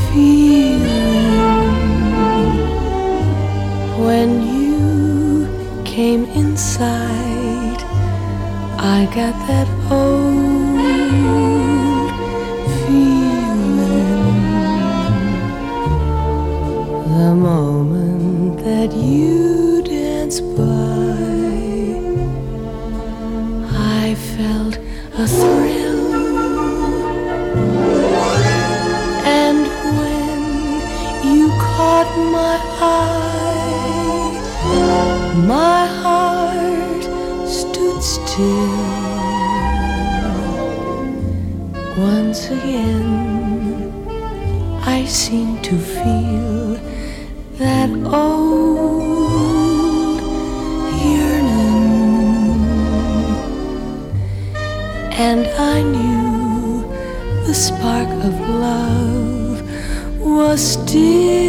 feeling 0.09 1.47
when 4.05 4.29
you 4.53 4.83
came 5.85 6.25
inside. 6.41 7.81
I 8.77 9.09
got 9.19 9.35
that 9.47 9.67
old 9.89 10.77
feeling 12.85 14.37
the 17.17 17.33
moment 17.33 18.59
that 18.63 18.93
you 18.93 19.81
danced 19.81 20.43
my 32.17 32.57
eye, 32.79 34.33
my 35.47 35.85
heart 36.01 37.03
stood 37.47 38.01
still. 38.01 38.77
Once 41.97 42.49
again, 42.49 43.91
I 44.85 45.05
seemed 45.05 45.63
to 45.63 45.77
feel 45.77 46.77
that 47.63 47.89
old 48.13 49.27
yearning 51.07 51.87
and 55.29 55.47
I 55.75 55.81
knew 55.81 56.83
the 57.47 57.53
spark 57.53 58.09
of 58.29 58.35
love 58.49 59.61
was 60.19 60.61
still 60.73 61.46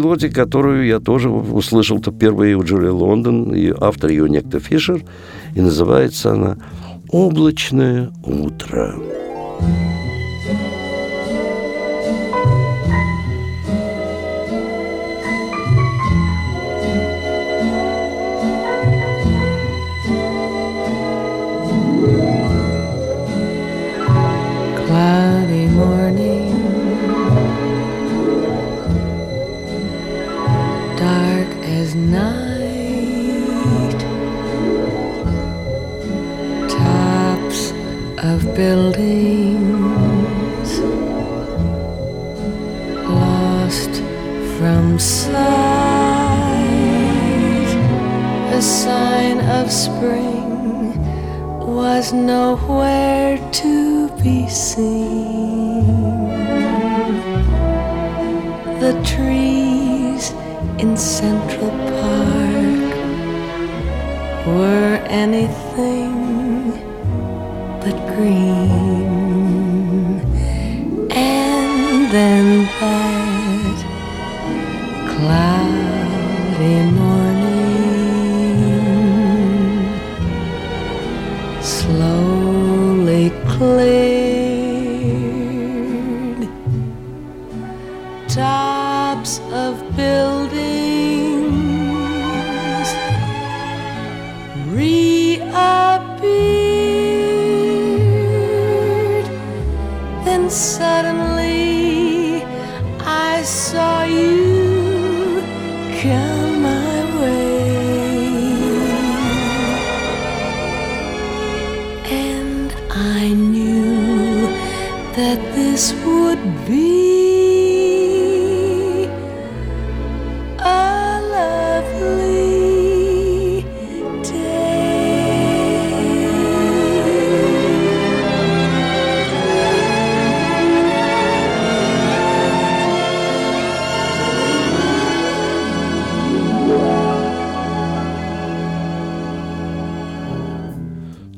мелодия, 0.00 0.30
которую 0.30 0.86
я 0.86 0.98
тоже 0.98 1.28
услышал-то 1.28 2.10
впервые 2.10 2.56
у 2.56 2.64
Джулии 2.64 2.88
Лондон, 2.88 3.54
и 3.54 3.72
автор 3.78 4.10
ее 4.10 4.28
некто 4.28 4.58
Фишер, 4.58 5.02
и 5.54 5.60
называется 5.60 6.32
она 6.32 6.56
«Облачное 7.10 8.10
утро». 8.24 8.94
Cloudy 9.60 10.09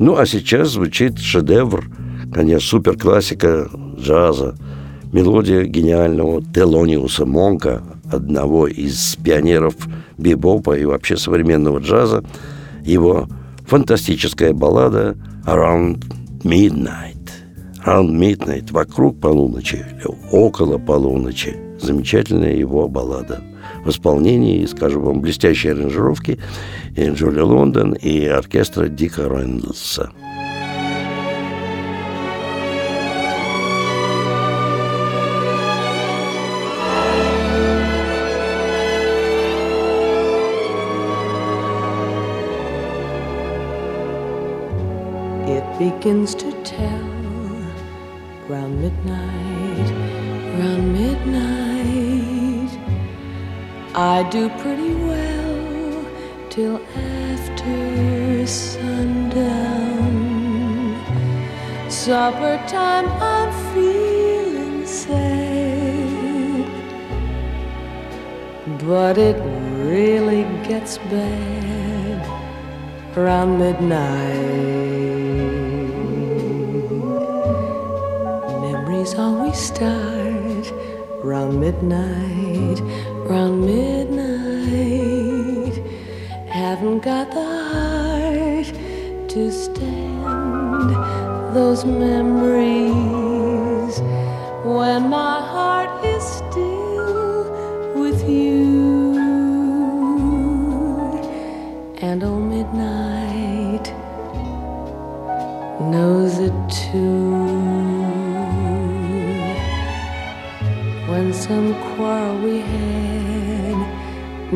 Ну, 0.02 0.16
а 0.16 0.26
сейчас 0.26 0.70
звучит 0.70 1.20
шедевр, 1.20 1.84
конечно, 2.34 2.68
суперклассика 2.68 3.70
джаза, 3.96 4.56
мелодия 5.12 5.62
гениального 5.62 6.42
Телониуса 6.42 7.24
Монка, 7.24 7.84
одного 8.10 8.66
из 8.66 9.16
пионеров 9.22 9.76
бибопа 10.18 10.76
и 10.76 10.84
вообще 10.84 11.16
современного 11.16 11.78
джаза, 11.78 12.24
его 12.84 13.28
фантастическая 13.68 14.52
баллада 14.52 15.16
«Around 15.46 16.02
Midnight». 16.42 17.30
«Around 17.86 18.10
Midnight»– 18.10 18.70
«Вокруг 18.72 19.20
полуночи» 19.20 19.76
или 19.76 20.04
«Около 20.32 20.78
полуночи». 20.78 21.56
Замечательная 21.80 22.56
его 22.56 22.88
баллада 22.88 23.40
в 23.84 23.90
исполнении, 23.90 24.64
скажем 24.66 25.02
вам, 25.02 25.20
блестящей 25.20 25.70
аранжировки 25.70 26.38
и 26.96 27.08
Джули 27.08 27.40
Лондон 27.40 27.92
и 27.92 28.26
оркестра 28.26 28.88
Дика 28.88 29.28
Рэндлса. 29.28 30.10
Begins 45.78 46.36
to 46.36 46.52
tell 46.62 47.08
round 48.48 48.80
midnight, 48.80 49.88
round 50.56 50.92
midnight. 50.92 51.61
I 53.94 54.22
do 54.30 54.48
pretty 54.48 54.94
well 54.94 56.06
till 56.48 56.80
after 56.96 58.46
sundown. 58.46 59.90
Supper 61.90 62.56
time, 62.68 63.06
I'm 63.20 63.52
feeling 63.74 64.86
sad, 64.86 66.64
but 68.80 69.18
it 69.18 69.36
really 69.84 70.44
gets 70.66 70.96
bad 70.96 72.26
around 73.14 73.58
midnight. 73.58 74.32
Memories 78.62 79.14
always 79.16 79.58
start 79.58 80.72
around 81.22 81.60
midnight, 81.60 82.80
round 83.32 83.64
midnight. 83.64 84.14
Haven't 86.48 87.00
got 87.02 87.30
the 87.30 87.44
heart 87.70 88.68
to 89.30 89.50
stand 89.50 90.90
those 91.56 91.84
memories 91.86 92.82
when 94.64 95.08
my 95.08 95.41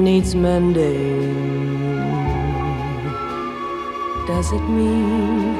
needs 0.07 0.37
mending, 0.37 1.57
does 4.29 4.53
it 4.53 4.64
mean 4.79 5.57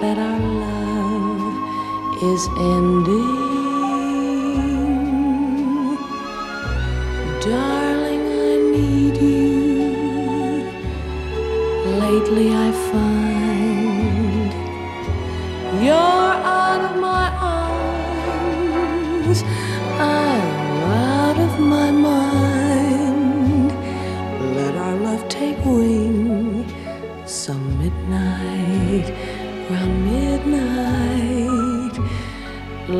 that 0.00 0.16
our 0.16 0.40
love 0.64 1.54
is 2.30 2.42
ending? 2.74 3.56
Darling, 7.44 8.24
I 8.50 8.54
need 8.76 9.16
you. 9.16 9.58
Lately 12.04 12.48
I 12.54 12.70
find 12.90 13.37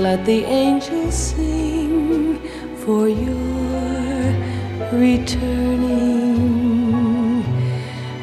Let 0.08 0.24
the 0.24 0.42
angels 0.44 1.14
sing 1.14 2.40
for 2.82 3.10
your 3.10 4.32
returning. 4.90 6.24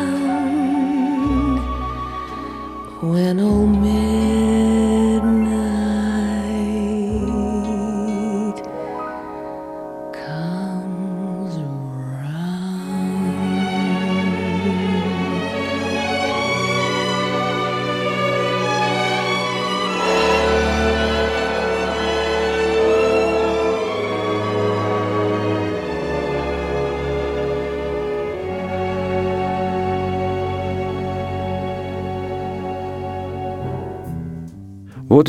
when 3.02 3.41
oh 3.41 3.68
midnight 3.68 4.11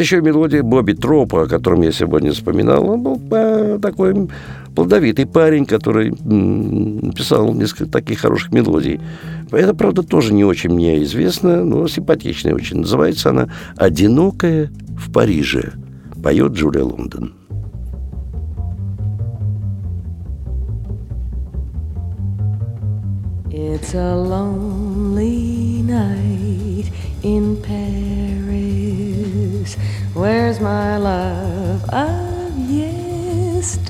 Еще 0.02 0.20
мелодия 0.20 0.64
Бобби 0.64 0.94
Тропа, 0.94 1.44
о 1.44 1.46
котором 1.46 1.82
я 1.82 1.92
сегодня 1.92 2.32
вспоминал. 2.32 2.90
Он 2.90 3.02
был 3.04 3.22
э, 3.30 3.78
такой 3.80 4.28
плодовитый 4.74 5.26
парень, 5.26 5.64
который 5.64 6.10
писал 7.12 7.54
несколько 7.54 7.86
таких 7.86 8.18
хороших 8.18 8.50
мелодий. 8.50 9.00
Это, 9.52 9.74
правда, 9.74 10.02
тоже 10.02 10.34
не 10.34 10.44
очень 10.44 10.70
мне 10.70 11.00
известно, 11.04 11.64
но 11.64 11.86
симпатичная 11.86 12.52
очень. 12.52 12.78
Называется 12.78 13.30
она 13.30 13.48
«Одинокая 13.76 14.72
в 14.98 15.12
Париже». 15.12 15.74
Поет 16.20 16.50
Джулия 16.54 16.82
Лондон. 16.82 17.34
It's 23.52 23.94
a 23.94 24.16
lonely 24.16 25.82
night 25.82 26.90
in 27.22 27.56
Paris. 27.62 28.11
Where's 30.22 30.60
my 30.60 30.98
love 30.98 31.82
of 31.90 32.56
yesterday? 32.70 33.80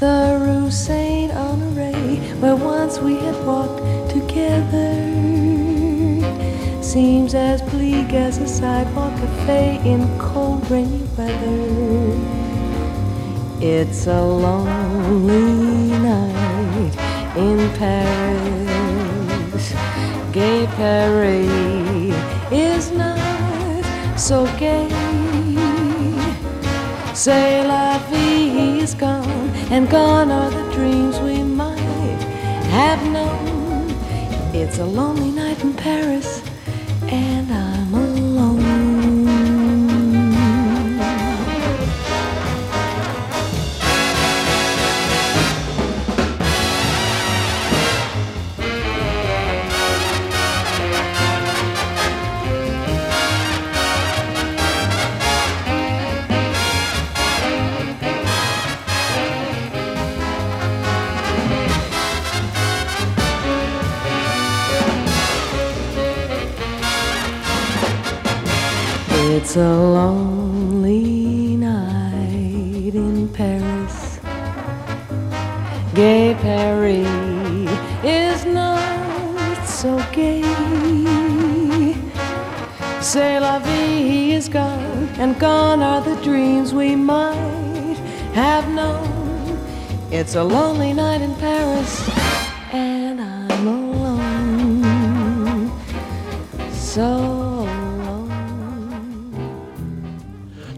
The 0.00 0.38
Rue 0.42 0.72
Saint 0.72 1.32
Honore, 1.34 1.92
where 2.40 2.56
once 2.56 2.98
we 2.98 3.14
had 3.14 3.36
walked 3.46 4.10
together, 4.10 4.90
seems 6.82 7.32
as 7.36 7.62
bleak 7.62 8.12
as 8.12 8.38
a 8.38 8.48
sidewalk 8.48 9.14
cafe 9.20 9.80
in 9.84 10.08
cold, 10.18 10.68
rainy 10.68 11.06
weather. 11.16 12.18
It's 13.60 14.08
a 14.08 14.20
lonely 14.20 15.96
night 16.00 16.96
in 17.36 17.70
Paris. 17.78 19.72
Gay 20.32 20.66
Paris 20.74 22.16
is 22.50 22.90
not 22.90 23.17
so 24.18 24.44
gay. 24.58 24.88
C'est 27.14 27.64
la 27.66 27.98
vie 28.10 28.80
is 28.82 28.94
gone, 28.94 29.50
and 29.70 29.88
gone 29.88 30.30
are 30.30 30.50
the 30.50 30.72
dreams 30.72 31.18
we 31.20 31.42
might 31.42 31.78
have 32.70 33.00
known. 33.12 33.94
It's 34.52 34.78
a 34.78 34.84
lonely 34.84 35.30
night 35.30 35.62
in 35.62 35.72
Paris, 35.74 36.42
and 37.08 37.52
I'm 37.52 37.77
It's 69.48 69.56
a 69.56 69.60
lonely 69.60 71.56
night 71.56 72.94
in 72.94 73.30
Paris. 73.30 74.20
Gay 75.94 76.36
Paris 76.42 77.08
is 78.04 78.44
not 78.44 79.64
so 79.64 80.04
gay. 80.12 80.42
C'est 83.00 83.40
la 83.40 83.58
vie 83.60 84.32
is 84.34 84.50
gone, 84.50 85.08
and 85.18 85.38
gone 85.40 85.80
are 85.80 86.02
the 86.02 86.16
dreams 86.16 86.74
we 86.74 86.94
might 86.94 87.96
have 88.34 88.68
known. 88.68 89.08
It's 90.10 90.34
a 90.34 90.44
lonely 90.44 90.92
night 90.92 91.22
in 91.22 91.34
Paris, 91.36 91.57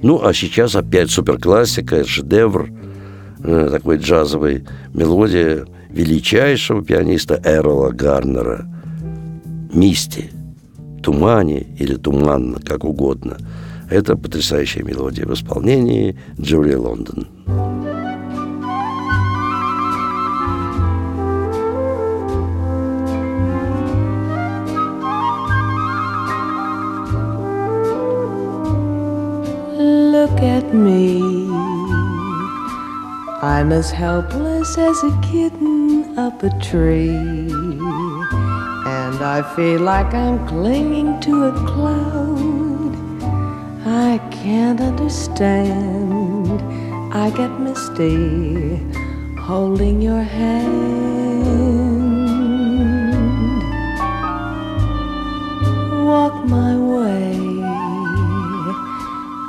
Ну, 0.02 0.20
а 0.24 0.32
сейчас 0.32 0.74
опять 0.76 1.10
суперклассика, 1.10 2.04
шедевр, 2.04 2.70
э, 3.42 3.68
такой 3.70 3.98
джазовый 3.98 4.64
мелодия 4.94 5.66
величайшего 5.90 6.82
пианиста 6.82 7.40
Эрола 7.44 7.90
Гарнера. 7.90 8.66
«Мисти», 9.72 10.30
«Тумане» 11.02 11.66
или 11.78 11.96
«Туманно», 11.96 12.58
как 12.60 12.84
угодно. 12.84 13.36
Это 13.90 14.16
потрясающая 14.16 14.82
мелодия 14.82 15.26
в 15.26 15.34
исполнении 15.34 16.18
Джулии 16.40 16.74
Лондон. 16.74 17.28
Me. 30.74 31.20
I'm 33.42 33.72
as 33.72 33.90
helpless 33.90 34.76
as 34.76 35.02
a 35.02 35.20
kitten 35.22 36.18
up 36.18 36.42
a 36.42 36.50
tree. 36.60 37.16
And 38.86 39.16
I 39.22 39.42
feel 39.56 39.80
like 39.80 40.12
I'm 40.14 40.46
clinging 40.46 41.20
to 41.20 41.44
a 41.44 41.52
cloud. 41.66 42.96
I 43.86 44.18
can't 44.30 44.80
understand. 44.80 46.60
I 47.12 47.30
get 47.30 47.50
misty 47.60 48.76
holding 49.38 50.00
your 50.00 50.22
hand. 50.22 51.19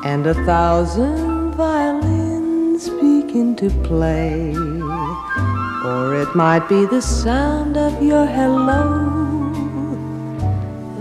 And 0.04 0.26
a 0.26 0.34
thousand 0.46 1.54
violins 1.54 2.90
begin 2.90 3.56
to 3.56 3.70
play. 3.84 4.54
Or 5.86 6.16
it 6.16 6.36
might 6.36 6.68
be 6.68 6.86
the 6.86 7.02
sound 7.02 7.78
of 7.78 8.02
your 8.02 8.26
hello, 8.26 8.84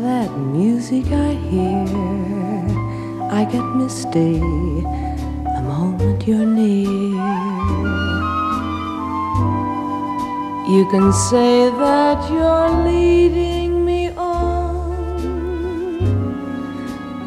that 0.02 0.30
music 0.38 1.06
I 1.06 1.32
hear. 1.32 1.86
I 3.30 3.44
get 3.44 3.64
misty 3.76 4.38
the 4.38 5.62
moment 5.66 6.26
you're 6.26 6.46
near. 6.46 6.90
You 10.74 10.86
can 10.90 11.12
say 11.12 11.70
that 11.70 12.30
you're 12.30 12.70
leading 12.84 13.59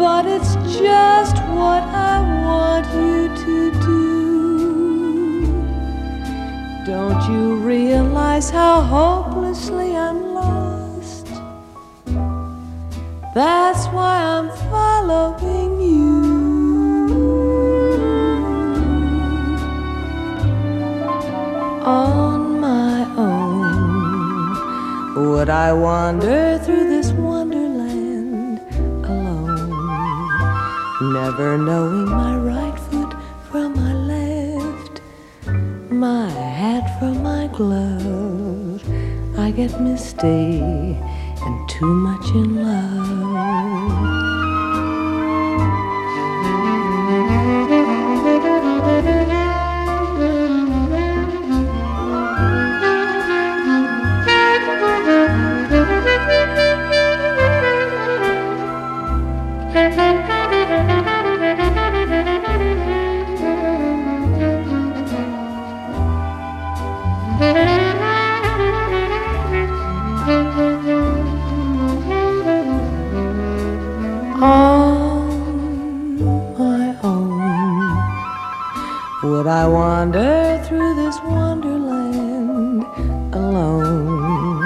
but 0.03 0.25
it's 0.25 0.55
just 0.83 1.37
what 1.57 1.81
I 2.11 2.15
want 2.43 2.85
you 2.93 3.19
to 3.45 3.57
do. 3.89 5.47
Don't 6.85 7.21
you 7.31 7.55
realize 7.55 8.49
how 8.49 8.81
hopelessly 8.81 9.95
I'm 9.95 10.33
lost? 10.33 11.27
That's 13.33 13.83
why 13.95 14.15
I'm 14.33 14.49
following 14.73 15.71
you. 15.79 16.19
On 21.85 22.59
my 22.59 23.05
own, 23.15 24.55
would 25.31 25.49
I 25.49 25.71
wander 25.71 26.59
through 26.65 26.89
this 26.89 27.13
never 31.11 31.57
knowing 31.57 32.05
my 32.05 32.37
right 32.37 32.79
foot 32.79 33.13
from 33.49 33.73
my 33.73 33.93
left, 33.93 35.01
my 35.91 36.29
hat 36.29 36.97
from 36.99 37.21
my 37.21 37.47
glove. 37.47 38.81
I 39.37 39.51
get 39.51 39.81
misty 39.81 40.61
and 41.45 41.69
too 41.69 41.93
much 41.93 42.27
in 42.29 42.63
love. 42.63 43.02
Would 79.23 79.47
I 79.47 79.65
wander 79.65 80.61
through 80.67 80.95
this 80.95 81.17
wonderland 81.21 82.83
alone, 83.33 84.59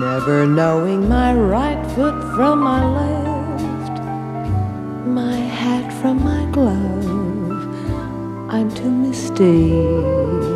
never 0.00 0.44
knowing 0.44 1.08
my 1.08 1.32
right 1.32 1.80
foot 1.92 2.20
from 2.34 2.62
my 2.62 2.84
left, 2.84 4.02
my 5.06 5.36
hat 5.36 5.92
from 6.02 6.24
my 6.24 6.46
glove? 6.50 7.06
I'm 8.52 8.74
too 8.74 8.90
misty 8.90 10.55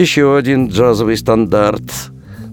Еще 0.00 0.34
один 0.34 0.68
джазовый 0.68 1.14
стандарт, 1.18 1.92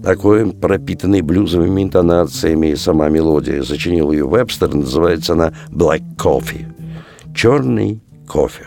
такой 0.04 0.52
пропитанный 0.52 1.22
блюзовыми 1.22 1.82
интонациями, 1.82 2.72
и 2.72 2.76
сама 2.76 3.08
мелодия 3.08 3.62
зачинил 3.62 4.12
ее 4.12 4.28
Вебстер, 4.28 4.74
называется 4.74 5.32
она 5.32 5.54
«Black 5.70 6.02
Coffee»– 6.18 6.66
«Черный 7.34 8.02
кофе». 8.28 8.66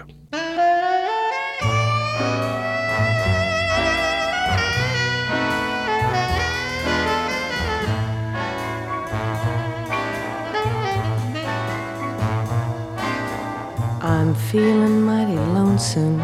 I'm 14.01 14.33
feeling 14.51 15.05
mighty 15.05 15.37
lonesome, 15.53 16.19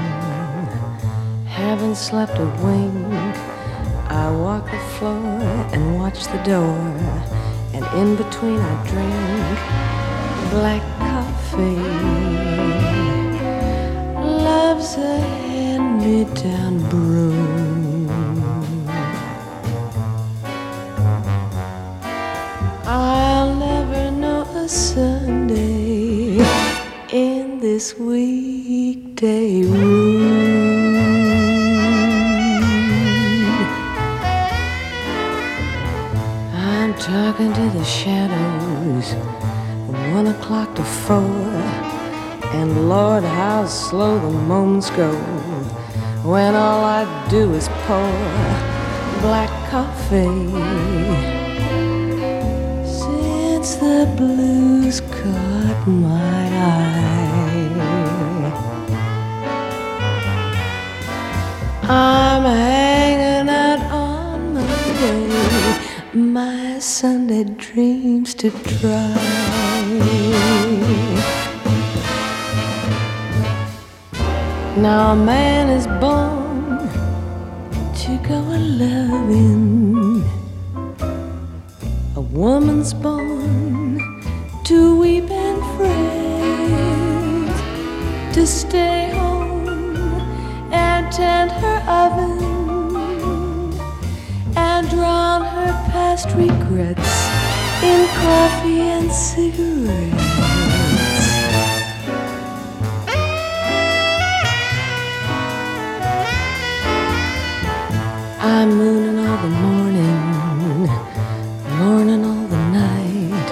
haven't 1.78 1.95
slept 1.95 2.39
a 2.39 2.45
wink. 2.63 3.38
I 4.09 4.32
walk 4.32 4.65
the 4.65 4.80
floor 4.95 5.41
and 5.73 5.99
watch 5.99 6.25
the 6.25 6.41
door, 6.53 6.80
and 7.75 7.86
in 8.01 8.15
between 8.15 8.59
I 8.59 8.73
drink 8.89 9.59
black 10.49 10.84
coffee. 10.97 11.84
Love's 14.47 14.95
a 14.97 15.19
hand 15.19 16.01
me 16.01 16.23
down 16.41 16.80
broom. 16.89 18.09
I'll 22.88 23.53
never 23.53 24.09
know 24.09 24.41
a 24.65 24.67
Sunday 24.67 26.39
in 27.11 27.59
this 27.59 27.95
weekday 27.99 28.36
talking 37.08 37.53
to 37.53 37.70
the 37.70 37.86
shadows 37.86 39.14
from 39.14 40.12
one 40.14 40.28
o'clock 40.28 40.76
to 40.76 40.84
four. 40.84 41.24
And 42.51 42.89
Lord, 42.89 43.24
how 43.24 43.66
slow 43.66 44.20
the 44.20 44.30
moments 44.30 44.89
go 44.89 45.14
when 46.32 46.53
all 46.53 46.84
I 46.84 47.03
do 47.30 47.53
is 47.53 47.70
pour 47.86 48.12
black 49.22 49.51
coffee. 49.72 50.51
Since 52.86 53.76
the 53.76 54.14
blues 54.18 54.99
caught 54.99 55.88
my 55.88 56.43
eye, 56.74 57.07
Sunday 66.80 67.43
dreams 67.43 68.34
to 68.36 68.51
try. 68.51 69.15
Now 74.78 75.13
a 75.13 75.15
man 75.15 75.69
is 75.69 75.88
born 75.99 76.78
to 77.95 78.17
go 78.28 78.36
a 78.36 78.59
loving. 78.59 80.23
A 82.15 82.21
woman's 82.21 82.93
born 82.93 83.99
to 84.65 84.99
weep 84.99 85.32
and 85.32 85.61
fret, 85.78 87.55
to 88.34 88.45
stay 88.45 89.09
home 89.09 89.67
and 90.71 91.11
tend 91.11 91.51
her 91.51 91.80
oven, 91.88 93.73
and 94.55 94.89
drown 94.89 95.41
her 95.43 95.73
past 95.91 96.30
regrets 96.36 96.57
in 96.80 98.07
coffee 98.21 98.82
and 98.82 99.11
cigarettes. 99.11 100.23
I'm 108.39 108.69
mooning 108.78 109.17
all 109.25 109.38
the 109.41 109.49
morning, 109.49 110.88
morning 111.80 112.23
all 112.23 112.47
the 112.47 112.63
night, 112.69 113.47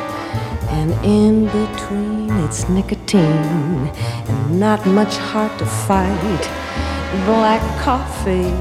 and 0.69 0.91
in 1.03 1.45
between 1.45 2.29
it's 2.45 2.69
nicotine 2.69 3.89
and 4.29 4.59
not 4.59 4.85
much 4.85 5.17
heart 5.17 5.57
to 5.57 5.65
fight. 5.65 6.43
Black 7.25 7.61
coffee, 7.81 8.51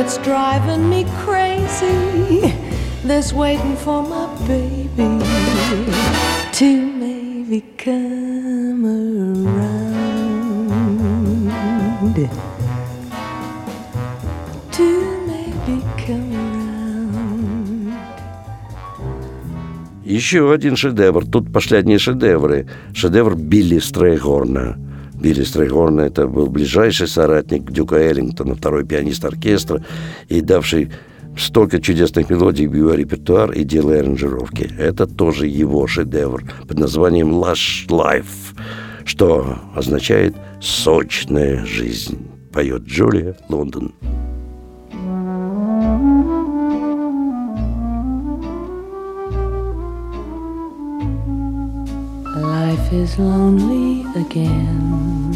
It's 0.00 0.16
driving 0.18 0.88
me 0.88 1.04
crazy, 1.24 2.54
this 3.02 3.32
waiting 3.32 3.74
for 3.74 4.00
my 4.00 4.28
baby 4.46 5.18
to 6.52 6.86
maybe 7.04 7.64
come 7.76 8.84
around. 8.86 9.88
To 14.70 14.88
maybe 15.26 15.82
come 16.06 16.32
around. 16.46 17.92
Еще 20.04 20.52
один 20.52 20.76
шедевр. 20.76 21.26
Тут 21.26 21.52
пошли 21.52 21.76
одни 21.76 21.98
шедевры. 21.98 22.68
Шедевр 22.94 23.34
Билли 23.34 23.80
Стрейгорна. 23.80 24.76
Билли 25.20 25.42
Стрейгорна 25.42 26.02
это 26.02 26.28
был 26.28 26.46
ближайший 26.48 27.08
соратник 27.08 27.70
Дюка 27.70 27.96
Эллингтона, 27.96 28.54
второй 28.54 28.86
пианист 28.86 29.24
оркестра 29.24 29.84
и 30.28 30.40
давший 30.40 30.92
столько 31.36 31.80
чудесных 31.80 32.30
мелодий 32.30 32.66
в 32.66 32.74
его 32.74 32.94
репертуар 32.94 33.52
и 33.52 33.64
делая 33.64 34.00
аранжировки. 34.00 34.70
Это 34.78 35.06
тоже 35.06 35.46
его 35.46 35.86
шедевр 35.86 36.44
под 36.66 36.78
названием 36.78 37.30
«Lush 37.30 37.88
Life», 37.88 38.56
что 39.04 39.58
означает 39.74 40.36
«сочная 40.60 41.64
жизнь», 41.64 42.28
поет 42.52 42.82
Джулия 42.82 43.36
Лондон. 43.48 43.94
Life 52.40 52.92
is 52.92 53.18
lonely 53.18 54.04
again, 54.14 55.34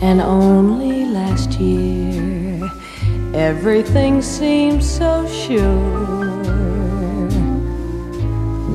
and 0.00 0.20
only 0.20 1.04
last 1.06 1.58
year 1.58 2.70
everything 3.34 4.22
seemed 4.22 4.84
so 4.84 5.26
sure. 5.26 6.30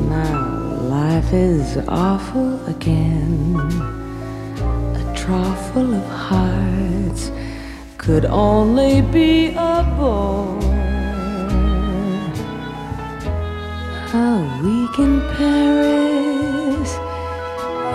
Now 0.09 0.81
life 0.81 1.31
is 1.31 1.77
awful 1.87 2.65
again, 2.65 3.55
a 4.95 5.13
trough 5.15 5.71
full 5.71 5.93
of 5.93 6.05
hearts 6.05 7.31
could 7.97 8.25
only 8.25 9.01
be 9.01 9.53
a 9.55 9.83
bore. 9.97 10.59
A 14.11 14.59
week 14.63 14.99
in 14.99 15.21
Paris 15.37 16.08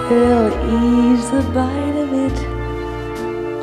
They'll 0.09 0.53
ease 0.69 1.31
the 1.31 1.43
bite 1.55 1.97
of 1.97 2.13
it. 2.13 2.39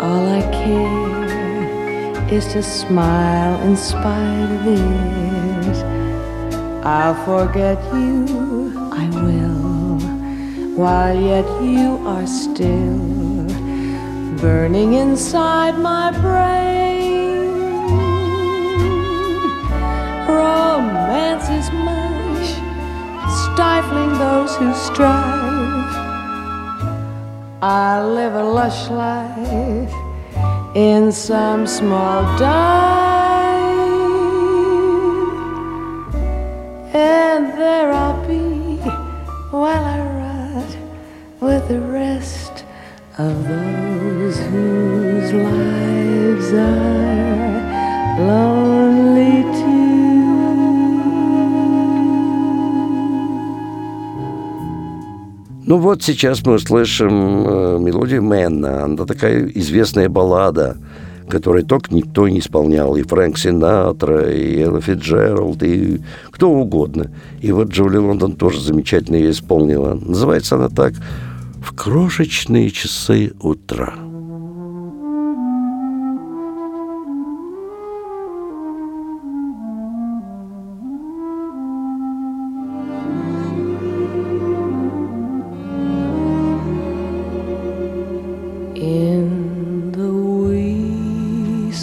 All 0.02 0.26
I 0.28 0.42
care 0.52 2.28
is 2.34 2.48
to 2.54 2.64
smile 2.64 3.62
in 3.62 3.76
spite 3.78 4.50
of 4.58 4.66
it. 4.66 5.78
I'll 6.84 7.14
forget 7.26 7.78
you, 7.94 8.74
I 8.92 9.08
will, 9.14 10.00
while 10.76 11.16
yet 11.16 11.46
you 11.62 12.00
are 12.08 12.26
still 12.26 12.98
burning 14.42 14.94
inside 14.94 15.78
my 15.78 16.10
brain. 16.20 17.52
Romance 20.28 21.48
is 21.50 21.70
much 21.72 22.48
stifling 23.44 24.14
those 24.18 24.56
who 24.56 24.74
strive 24.74 25.41
I 27.64 28.03
live 28.03 28.34
a 28.34 28.43
lush 28.43 28.89
life 28.89 29.93
in 30.76 31.12
some 31.12 31.68
small 31.68 32.24
dive, 32.39 33.78
and 36.95 37.53
there 37.53 37.93
I'll 37.93 38.28
be 38.28 38.78
while 39.51 39.86
I 39.86 39.99
rot 39.99 40.76
with 41.39 41.68
the 41.68 41.82
rest 41.82 42.66
of 43.20 43.47
those 43.47 44.39
whose 44.39 45.32
lives 45.32 46.53
are 46.53 48.18
lonely 48.26 48.51
Ну 55.72 55.78
вот 55.78 56.03
сейчас 56.03 56.45
мы 56.45 56.55
услышим 56.55 57.47
э, 57.47 57.80
мелодию 57.80 58.22
Мэнна. 58.22 58.84
Она 58.84 59.05
такая 59.05 59.47
известная 59.55 60.09
баллада, 60.09 60.76
которую 61.30 61.63
только 61.63 61.95
никто 61.95 62.28
не 62.28 62.39
исполнял. 62.39 62.97
И 62.97 63.03
Фрэнк 63.03 63.38
Синатра, 63.38 64.30
и 64.30 64.59
Элла 64.59 64.82
Фитджералд, 64.82 65.63
и 65.63 66.01
кто 66.30 66.51
угодно. 66.51 67.09
И 67.39 67.53
вот 67.53 67.69
Джоли 67.69 67.95
Лондон 67.95 68.34
тоже 68.34 68.59
замечательно 68.59 69.15
ее 69.15 69.32
исполнила. 69.32 69.93
Называется 69.93 70.57
она 70.57 70.67
так 70.67 70.91
«В 71.61 71.74
крошечные 71.74 72.69
часы 72.69 73.32
утра». 73.39 74.11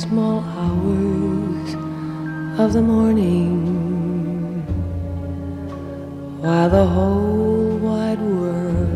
Small 0.08 0.40
hours 0.40 1.74
of 2.58 2.72
the 2.72 2.80
morning, 2.80 4.64
while 6.40 6.70
the 6.70 6.86
whole 6.86 7.76
wide 7.76 8.18
world 8.18 8.88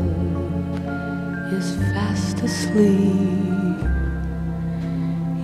is 1.53 1.77
fast 1.93 2.41
asleep, 2.41 3.79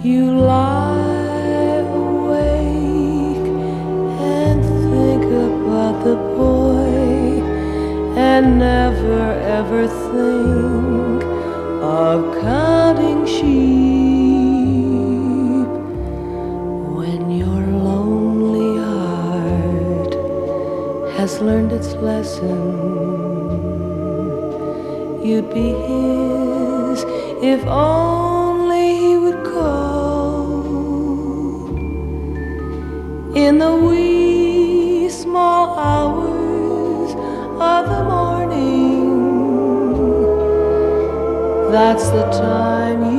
you 0.02 0.38
lie 0.40 1.84
awake 2.00 3.48
and 4.40 4.64
think 4.88 5.24
about 5.24 6.02
the 6.02 6.16
boy 6.40 7.42
and 8.16 8.58
never 8.58 9.32
ever 9.58 9.86
think 9.86 11.22
of 11.82 12.40
counting 12.40 12.77
learned 21.40 21.72
its 21.72 21.92
lesson. 21.94 22.58
You'd 25.24 25.52
be 25.52 25.70
his 25.70 27.04
if 27.42 27.64
only 27.66 28.96
he 28.98 29.16
would 29.16 29.44
call 29.44 30.48
in 33.36 33.58
the 33.58 33.76
wee 33.76 35.08
small 35.08 35.78
hours 35.78 37.12
of 37.60 37.88
the 37.88 38.04
morning. 38.04 39.08
That's 41.70 42.08
the 42.10 42.24
time 42.30 43.17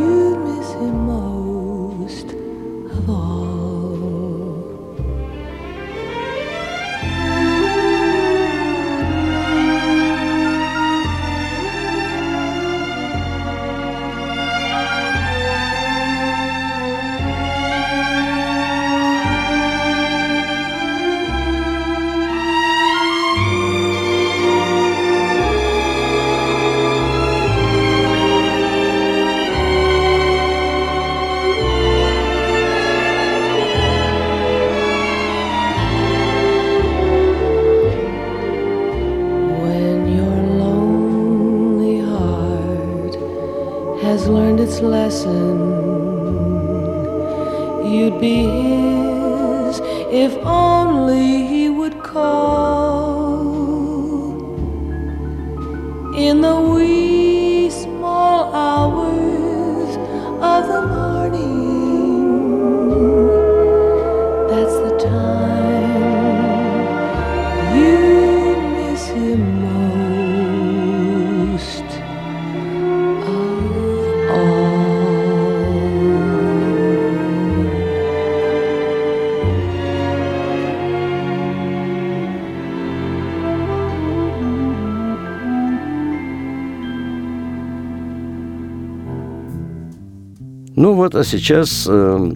Ну 90.89 90.95
вот, 90.95 91.13
а 91.13 91.23
сейчас 91.23 91.85
э, 91.87 92.31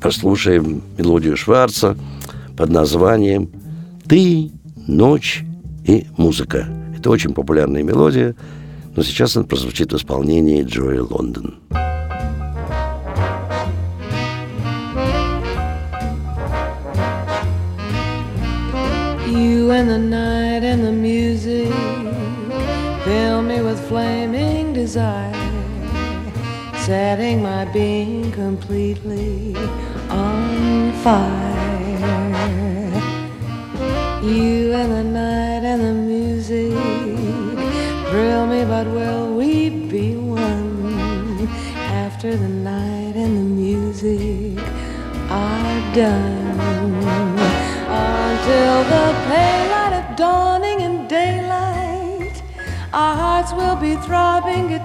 послушаем 0.00 0.82
мелодию 0.98 1.36
Шварца 1.36 1.96
под 2.56 2.68
названием 2.68 3.48
«Ты, 4.08 4.50
ночь 4.88 5.44
и 5.84 6.08
музыка». 6.16 6.66
Это 6.98 7.10
очень 7.10 7.32
популярная 7.32 7.84
мелодия, 7.84 8.34
но 8.96 9.04
сейчас 9.04 9.36
она 9.36 9.46
прозвучит 9.46 9.92
в 9.92 9.96
исполнении 9.96 10.64
Джои 10.64 10.98
Лондон. 10.98 11.60
You 19.28 19.70
and 19.70 19.88
the 19.88 19.98
night 19.98 20.64
and 20.64 20.84
the 20.84 20.90
music 20.90 21.72
fill 23.04 23.42
me 23.42 23.62
with 23.62 23.78
flaming 23.88 24.72
desire, 24.72 25.41
setting 26.92 27.42
my 27.42 27.64
being 27.72 28.30
completely 28.32 29.56
on 30.10 30.92
fire. 31.04 32.92
You 34.22 34.74
and 34.74 34.92
the 34.98 35.02
night 35.02 35.64
and 35.72 35.80
the 35.88 35.94
music 35.94 36.76
thrill 38.10 38.46
me, 38.46 38.66
but 38.66 38.86
will 38.88 39.34
we 39.34 39.70
be 39.70 40.16
one 40.16 41.48
after 42.04 42.36
the 42.36 42.52
night 42.72 43.14
and 43.16 43.32
the 43.40 43.48
music 43.62 44.62
are 45.30 45.80
done? 45.94 46.92
Until 48.04 48.76
the 48.94 49.06
pale 49.28 49.66
light 49.74 49.94
of 50.00 50.16
dawning 50.24 50.82
and 50.82 51.08
daylight, 51.08 52.36
our 52.92 53.14
hearts 53.16 53.50
will 53.54 53.76
be 53.76 53.96
throbbing. 54.06 54.81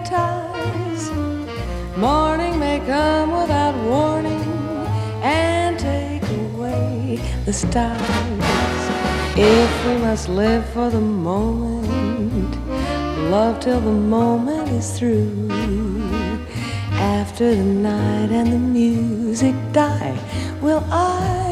Morning 1.98 2.60
may 2.60 2.80
come 2.86 3.32
without 3.32 3.74
warning 3.84 4.44
and 5.24 5.80
take 5.80 6.22
away 6.30 7.20
the 7.44 7.52
stars. 7.52 8.00
If 9.36 9.86
we 9.88 9.98
must 9.98 10.30
live 10.30 10.64
for 10.70 10.92
the 10.92 11.02
moment, 11.02 12.56
love 13.32 13.60
till 13.62 13.82
the 13.82 13.90
moment 13.90 14.70
is 14.70 15.00
through. 15.00 15.50
After 16.92 17.56
the 17.56 17.64
night 17.64 18.30
and 18.30 18.54
the 18.54 18.60
music 18.60 19.56
die, 19.74 20.20
will 20.62 20.84
I 20.92 21.47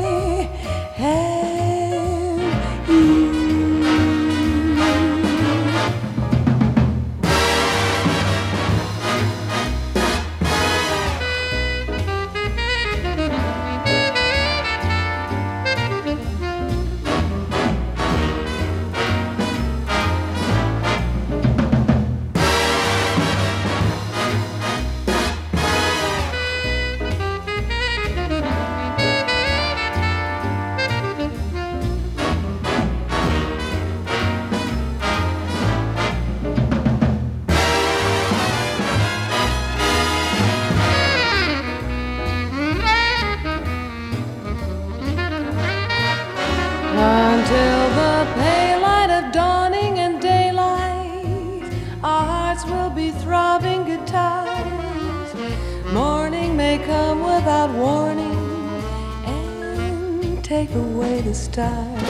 stars. 61.55 62.01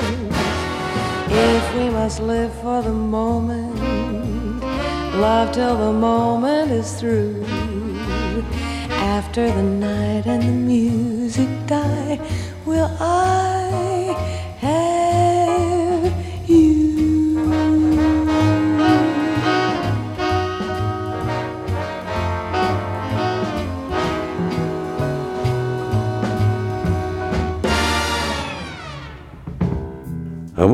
If 1.29 1.75
we 1.75 1.89
must 1.91 2.19
live 2.19 2.51
for 2.63 2.81
the 2.81 2.97
moment, 3.17 3.75
love 5.21 5.51
till 5.53 5.77
the 5.77 5.93
moment 5.93 6.71
is 6.71 6.99
through. 6.99 7.45
After 9.17 9.45
the 9.51 9.61
night 9.61 10.25
and 10.25 10.41
the 10.41 10.57
music 10.73 11.49
die, 11.67 12.19
will 12.65 12.89
I 12.99 13.44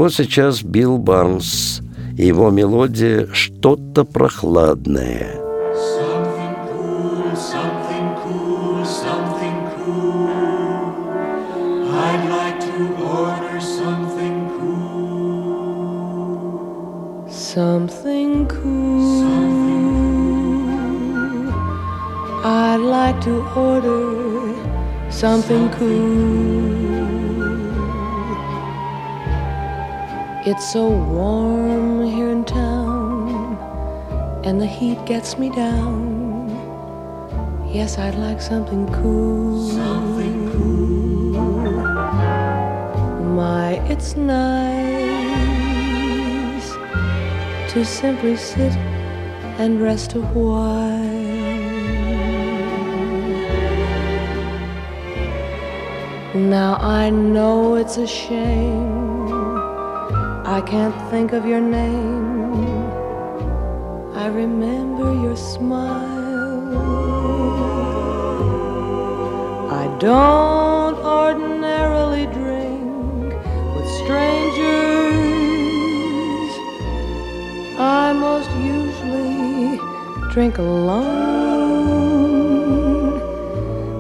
вот 0.02 0.14
сейчас 0.16 0.64
Билл 0.64 0.98
Барнс 0.98 1.82
и 2.18 2.26
его 2.26 2.50
мелодия 2.50 3.28
«Что-то 3.34 4.04
прохладное». 4.04 5.36
Something 5.76 6.56
cool, 6.74 7.28
something 17.54 18.48
cool. 18.56 19.06
I'd 22.44 22.80
like 22.80 23.22
to 23.26 23.44
order 23.56 24.02
something 25.12 25.70
cool. 25.78 26.41
It's 30.62 30.74
so 30.74 30.90
warm 30.90 32.06
here 32.06 32.30
in 32.30 32.46
town, 32.46 33.58
and 34.46 34.62
the 34.62 34.68
heat 34.68 35.04
gets 35.08 35.40
me 35.40 35.50
down. 35.50 36.52
Yes, 37.68 37.98
I'd 37.98 38.14
like 38.14 38.40
something 38.40 38.86
cool. 38.94 39.72
Something 39.72 40.52
cool. 40.52 41.32
My, 43.34 43.82
it's 43.90 44.16
nice 44.16 44.52
to 47.74 47.84
simply 47.84 48.38
sit 48.38 48.74
and 49.58 49.82
rest 49.82 50.14
a 50.14 50.22
while. 50.22 51.02
Now 56.36 56.76
I 56.80 57.10
know 57.10 57.78
it's 57.78 57.98
a 57.98 58.06
shame. 58.06 59.11
I 60.52 60.60
can't 60.60 60.94
think 61.10 61.32
of 61.32 61.46
your 61.46 61.62
name. 61.62 62.66
I 64.14 64.28
remember 64.28 65.14
your 65.14 65.38
smile. 65.38 66.78
I 69.72 69.88
don't 69.98 70.98
ordinarily 70.98 72.26
drink 72.26 73.34
with 73.76 73.88
strangers. 74.04 74.52
I 77.80 78.12
most 78.12 78.52
usually 78.58 79.80
drink 80.34 80.58
alone. 80.58 81.62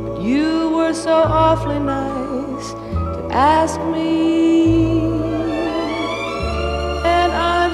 But 0.04 0.22
you 0.22 0.72
were 0.76 0.94
so 0.94 1.14
awfully 1.14 1.80
nice 1.80 2.74
to 2.74 3.30
ask 3.32 3.80
me. 3.96 4.91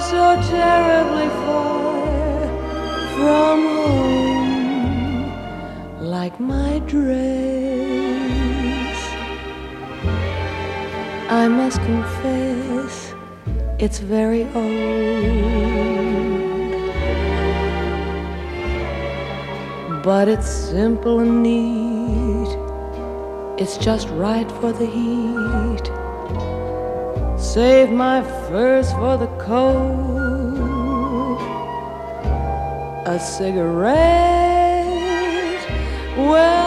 So 0.10 0.26
terribly 0.50 1.30
far 1.44 2.48
from 3.16 3.58
home 3.76 5.32
like 6.00 6.40
my 6.40 6.80
dress. 6.88 7.08
I 11.30 11.50
must 11.50 11.82
confess, 11.82 13.14
it's 13.80 14.00
very 14.00 14.44
old. 14.56 14.78
But 20.04 20.30
it's 20.30 20.50
simple 20.50 21.20
and 21.20 21.44
neat, 21.44 22.52
it's 23.62 23.78
just 23.78 24.08
right 24.12 24.50
for 24.62 24.72
the 24.72 24.86
heat. 24.86 25.92
Save 27.38 27.90
my 27.92 28.22
furs 28.48 28.92
for 28.94 29.18
the 29.18 29.27
cold. 29.48 31.40
A 33.08 33.18
cigarette? 33.20 34.86
Well, 36.18 36.67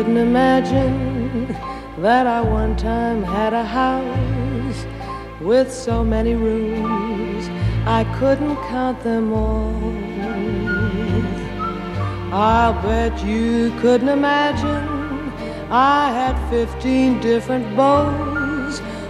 couldn't 0.00 0.16
imagine 0.16 1.54
that 1.98 2.26
I 2.26 2.40
one 2.40 2.74
time 2.74 3.22
had 3.22 3.52
a 3.52 3.62
house 3.62 4.86
with 5.42 5.70
so 5.70 6.02
many 6.02 6.34
rooms 6.34 7.50
I 7.86 8.04
couldn't 8.18 8.56
count 8.72 9.02
them 9.02 9.30
all. 9.34 9.74
I'll 12.32 12.72
bet 12.82 13.22
you 13.22 13.74
couldn't 13.82 14.08
imagine 14.08 14.88
I 15.70 16.10
had 16.18 16.48
15 16.48 17.20
different 17.20 17.76
beaux 17.76 18.10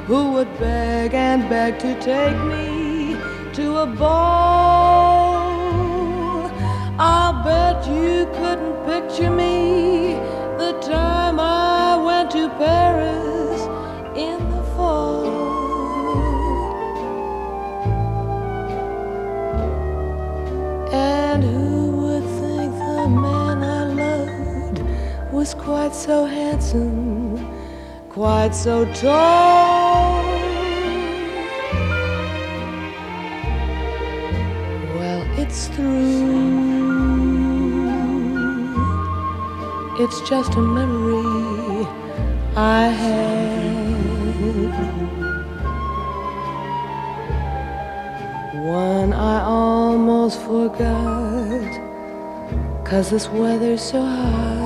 who 0.08 0.32
would 0.32 0.58
beg 0.58 1.14
and 1.14 1.48
beg 1.48 1.78
to 1.86 1.94
take 2.00 2.36
me 2.46 3.16
to 3.52 3.76
a 3.76 3.86
ball. 3.86 5.30
I'll 6.98 7.44
bet 7.44 7.86
you 7.86 8.26
couldn't 8.34 8.69
quite 25.70 25.94
so 25.94 26.24
handsome, 26.24 27.46
quite 28.08 28.52
so 28.52 28.84
tall? 28.92 30.24
Well, 34.96 35.22
it's 35.38 35.68
through. 35.68 36.80
It's 40.02 40.28
just 40.28 40.54
a 40.54 40.60
memory 40.60 41.86
I 42.56 42.88
had. 43.02 44.00
One 48.66 49.12
I 49.12 49.44
almost 49.44 50.40
forgot. 50.40 51.70
Cause 52.84 53.10
this 53.10 53.28
weather's 53.28 53.82
so 53.82 54.02
hot. 54.02 54.59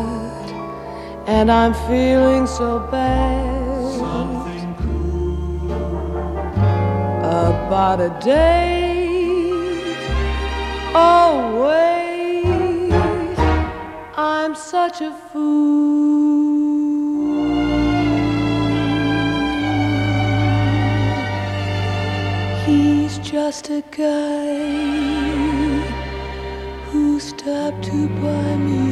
And 1.37 1.51
I'm 1.51 1.75
feeling 1.89 2.47
so 2.47 2.79
bad. 2.93 3.99
Something 3.99 4.75
cool. 4.83 5.73
About 7.43 8.01
a 8.01 8.11
date. 8.25 9.97
Oh, 10.95 11.35
wait. 11.65 12.93
I'm 14.17 14.55
such 14.55 15.01
a 15.01 15.13
fool. 15.33 15.75
He's 22.65 23.19
just 23.19 23.71
a 23.71 23.83
guy 23.91 24.55
who 26.91 27.19
stopped 27.19 27.83
to 27.91 28.09
buy 28.23 28.57
me 28.69 28.84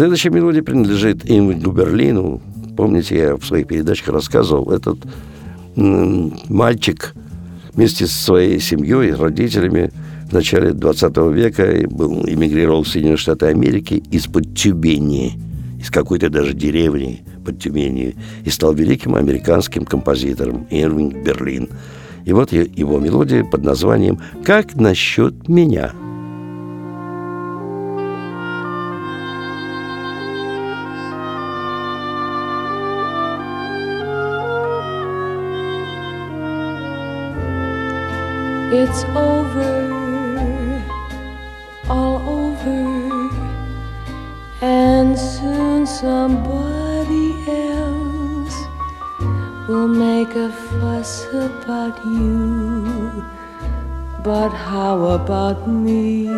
Следующая 0.00 0.30
мелодия 0.30 0.62
принадлежит 0.62 1.30
Инвингу 1.30 1.72
Берлину. 1.72 2.40
Помните, 2.74 3.18
я 3.18 3.36
в 3.36 3.44
своих 3.44 3.66
передачах 3.66 4.08
рассказывал, 4.08 4.72
этот 4.72 4.96
мальчик 5.76 7.14
вместе 7.74 8.06
со 8.06 8.14
своей 8.14 8.60
семьей, 8.60 9.12
родителями 9.12 9.90
в 10.30 10.32
начале 10.32 10.72
20 10.72 11.16
века 11.34 11.86
был, 11.90 12.26
эмигрировал 12.26 12.82
в 12.82 12.88
Соединенные 12.88 13.18
Штаты 13.18 13.48
Америки 13.48 14.02
из-под 14.10 14.56
Тюбени, 14.56 15.38
из 15.78 15.90
какой-то 15.90 16.30
даже 16.30 16.54
деревни 16.54 17.22
под 17.44 17.58
Тюменью, 17.58 18.14
и 18.42 18.48
стал 18.48 18.72
великим 18.72 19.16
американским 19.16 19.84
композитором 19.84 20.66
Ирвинг 20.70 21.22
Берлин. 21.22 21.68
И 22.24 22.32
вот 22.32 22.52
его 22.52 22.98
мелодия 23.00 23.44
под 23.44 23.64
названием 23.64 24.18
«Как 24.44 24.76
насчет 24.76 25.46
меня?»– 25.46 25.92
It's 38.72 39.02
over, 39.16 40.80
all 41.88 42.18
over, 42.28 43.28
and 44.62 45.18
soon 45.18 45.84
somebody 45.88 47.34
else 47.48 48.54
will 49.66 49.88
make 49.88 50.36
a 50.36 50.52
fuss 50.52 51.26
about 51.32 51.98
you. 52.04 53.24
But 54.22 54.50
how 54.50 55.02
about 55.18 55.66
me? 55.66 56.28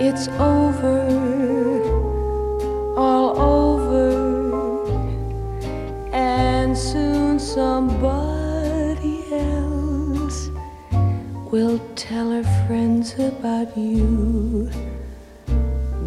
It's 0.00 0.26
over 0.40 1.05
tell 12.16 12.30
her 12.30 12.66
friends 12.66 13.12
about 13.18 13.76
you. 13.76 14.70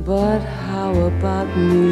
But 0.04 0.40
how 0.40 0.92
about 1.12 1.48
me? 1.56 1.90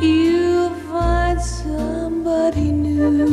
You'll 0.00 0.74
find 0.90 1.40
somebody 1.40 2.72
new. 2.72 3.28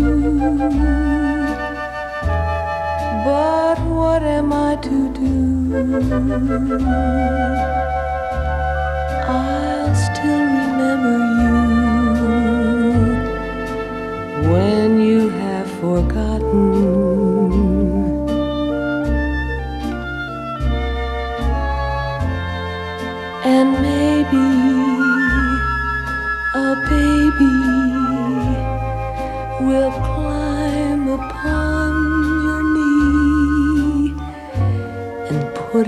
But 3.25 3.77
what 3.97 4.21
am 4.21 4.53
I 4.53 4.75
to 4.75 4.97
do? 5.21 5.29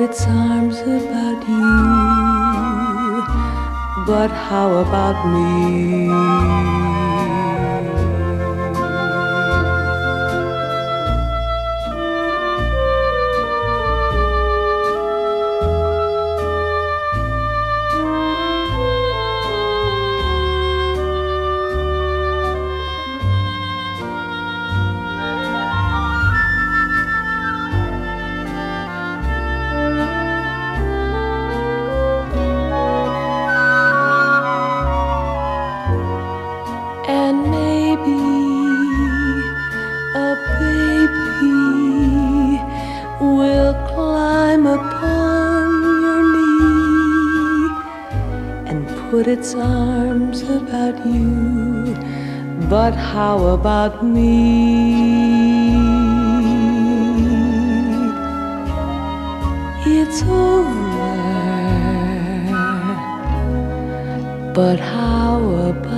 Its 0.04 0.26
arms 0.26 0.80
about 0.80 1.48
you. 1.48 1.62
But 4.08 4.32
how 4.32 4.70
about 4.80 5.18
me? 5.34 7.01
Its 49.28 49.54
arms 49.56 50.42
about 50.42 51.06
you. 51.06 51.96
But 52.70 52.94
how 52.96 53.38
about 53.58 54.04
me? 54.04 55.76
It's 59.86 60.22
over. 60.24 60.92
But 64.54 64.80
how 64.80 65.40
about 65.70 65.91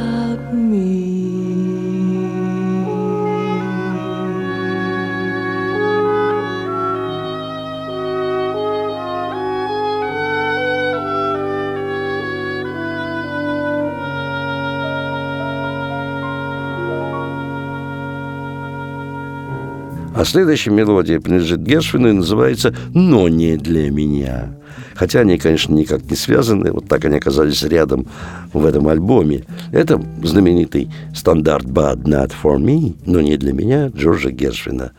А 20.23 20.25
следующая 20.25 20.71
мелодия 20.71 21.19
принадлежит 21.19 21.63
Гершвину 21.63 22.07
и 22.07 22.13
называется 22.13 22.73
«Но 22.93 23.27
не 23.27 23.57
для 23.57 23.91
меня». 23.91 24.55
Хотя 24.95 25.19
они, 25.19 25.37
конечно, 25.37 25.73
никак 25.73 26.09
не 26.09 26.15
связаны, 26.15 26.71
вот 26.71 26.87
так 26.87 27.03
они 27.03 27.17
оказались 27.17 27.61
рядом 27.63 28.07
в 28.53 28.65
этом 28.65 28.87
альбоме. 28.87 29.43
Это 29.73 30.01
знаменитый 30.23 30.89
стандарт 31.13 31.65
«But 31.65 32.03
not 32.03 32.31
for 32.41 32.57
me», 32.57 32.95
но 33.05 33.19
не 33.19 33.35
для 33.35 33.51
меня, 33.51 33.87
Джорджа 33.87 34.31
Гершвина. 34.31 34.93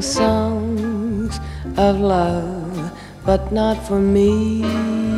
Songs 0.00 1.40
of 1.76 1.98
love, 1.98 2.92
but 3.24 3.50
not 3.50 3.78
for 3.88 3.98
me. 3.98 5.13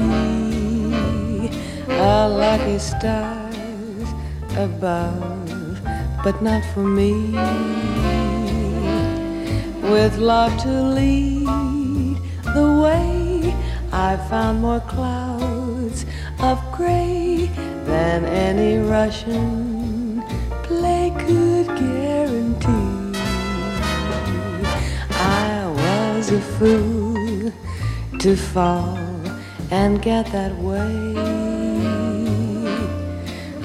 A 2.06 2.28
lucky 2.28 2.78
stars 2.78 4.08
above, 4.56 5.80
but 6.22 6.40
not 6.40 6.62
for 6.72 6.84
me. 6.84 7.32
With 9.82 10.16
love 10.16 10.56
to 10.62 10.70
lead 10.98 12.16
the 12.54 12.68
way, 12.84 13.54
I 13.92 14.16
found 14.30 14.60
more 14.60 14.80
clouds 14.80 16.06
of 16.38 16.58
gray 16.76 17.50
than 17.84 18.24
any 18.24 18.76
Russian 18.78 20.22
play 20.62 21.12
could 21.18 21.66
guarantee. 21.66 23.18
I 25.10 25.66
was 25.82 26.30
a 26.30 26.40
fool 26.40 27.52
to 28.20 28.36
fall 28.36 28.96
and 29.72 30.00
get 30.00 30.26
that 30.26 30.54
way 30.58 31.55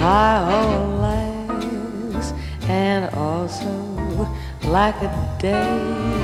on 0.02 1.02
lands 1.02 2.34
and 2.68 3.14
also 3.16 3.70
like 4.64 4.96
a 5.02 5.38
day. 5.40 6.22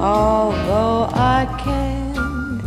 Although 0.00 1.10
I 1.12 1.46
can't 1.62 2.62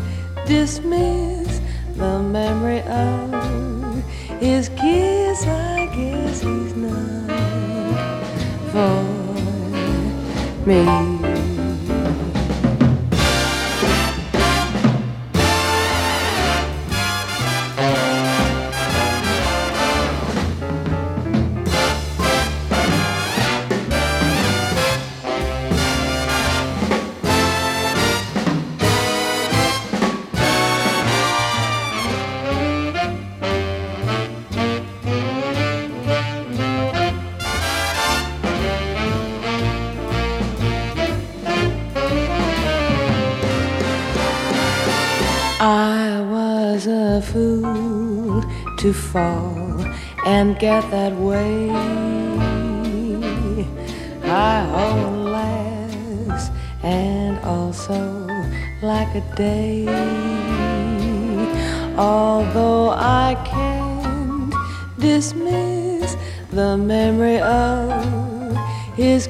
dismiss 0.45 1.59
the 1.95 2.19
memory 2.19 2.81
of 2.81 4.03
his 4.39 4.69
kiss, 4.69 5.45
I 5.45 5.89
guess 5.95 6.41
he's 6.41 6.75
not 6.75 7.31
for 8.71 9.03
me. 10.67 11.22
Get 50.53 50.89
that 50.91 51.13
way. 51.13 51.69
I 54.23 54.61
hold 54.73 55.25
laughs 55.25 56.49
and 56.83 57.39
also 57.39 58.27
like 58.81 59.13
a 59.15 59.21
day. 59.35 59.87
Although 61.97 62.89
I 62.89 63.35
can't 63.45 64.53
dismiss 64.99 66.15
the 66.51 66.77
memory 66.77 67.39
of 67.39 68.55
his 68.95 69.27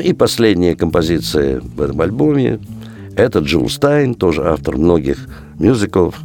и 0.00 0.12
последняя 0.12 0.74
композиция 0.74 1.60
в 1.60 1.80
этом 1.80 2.00
альбоме– 2.00 2.58
это 3.16 3.40
Джилл 3.40 3.68
Стайн, 3.68 4.14
тоже 4.14 4.42
автор 4.44 4.76
многих 4.76 5.28
мюзиклов. 5.58 6.20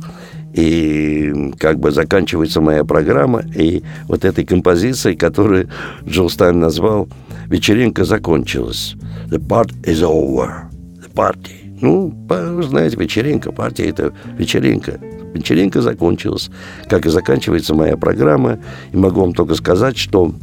И 0.54 1.52
как 1.60 1.80
бы 1.80 1.92
заканчивается 1.92 2.62
моя 2.62 2.86
программа 2.86 3.44
и 3.56 3.84
вот 4.08 4.24
этой 4.24 4.46
композицией, 4.46 5.18
которую 5.18 5.70
Джилл 6.08 6.30
Стайн 6.30 6.60
назвал 6.60 7.10
«Вечеринка 7.48 8.06
закончилась». 8.06 8.96
The 9.30 9.40
part 9.40 9.74
is 9.84 10.02
over. 10.02 10.70
The 11.02 11.14
party. 11.14 11.78
Ну, 11.82 12.16
знаете, 12.64 12.96
вечеринка, 12.96 13.52
партия– 13.52 13.86
это 13.90 14.14
вечеринка. 14.38 15.00
Вечеринка 15.34 15.82
закончилась, 15.82 16.50
как 16.88 17.06
и 17.06 17.10
заканчивается 17.10 17.74
моя 17.74 17.98
программа. 17.98 18.60
И 18.94 18.98
могу 18.98 19.20
вам 19.20 19.34
только 19.34 19.56
сказать, 19.56 19.98
что 19.98 20.34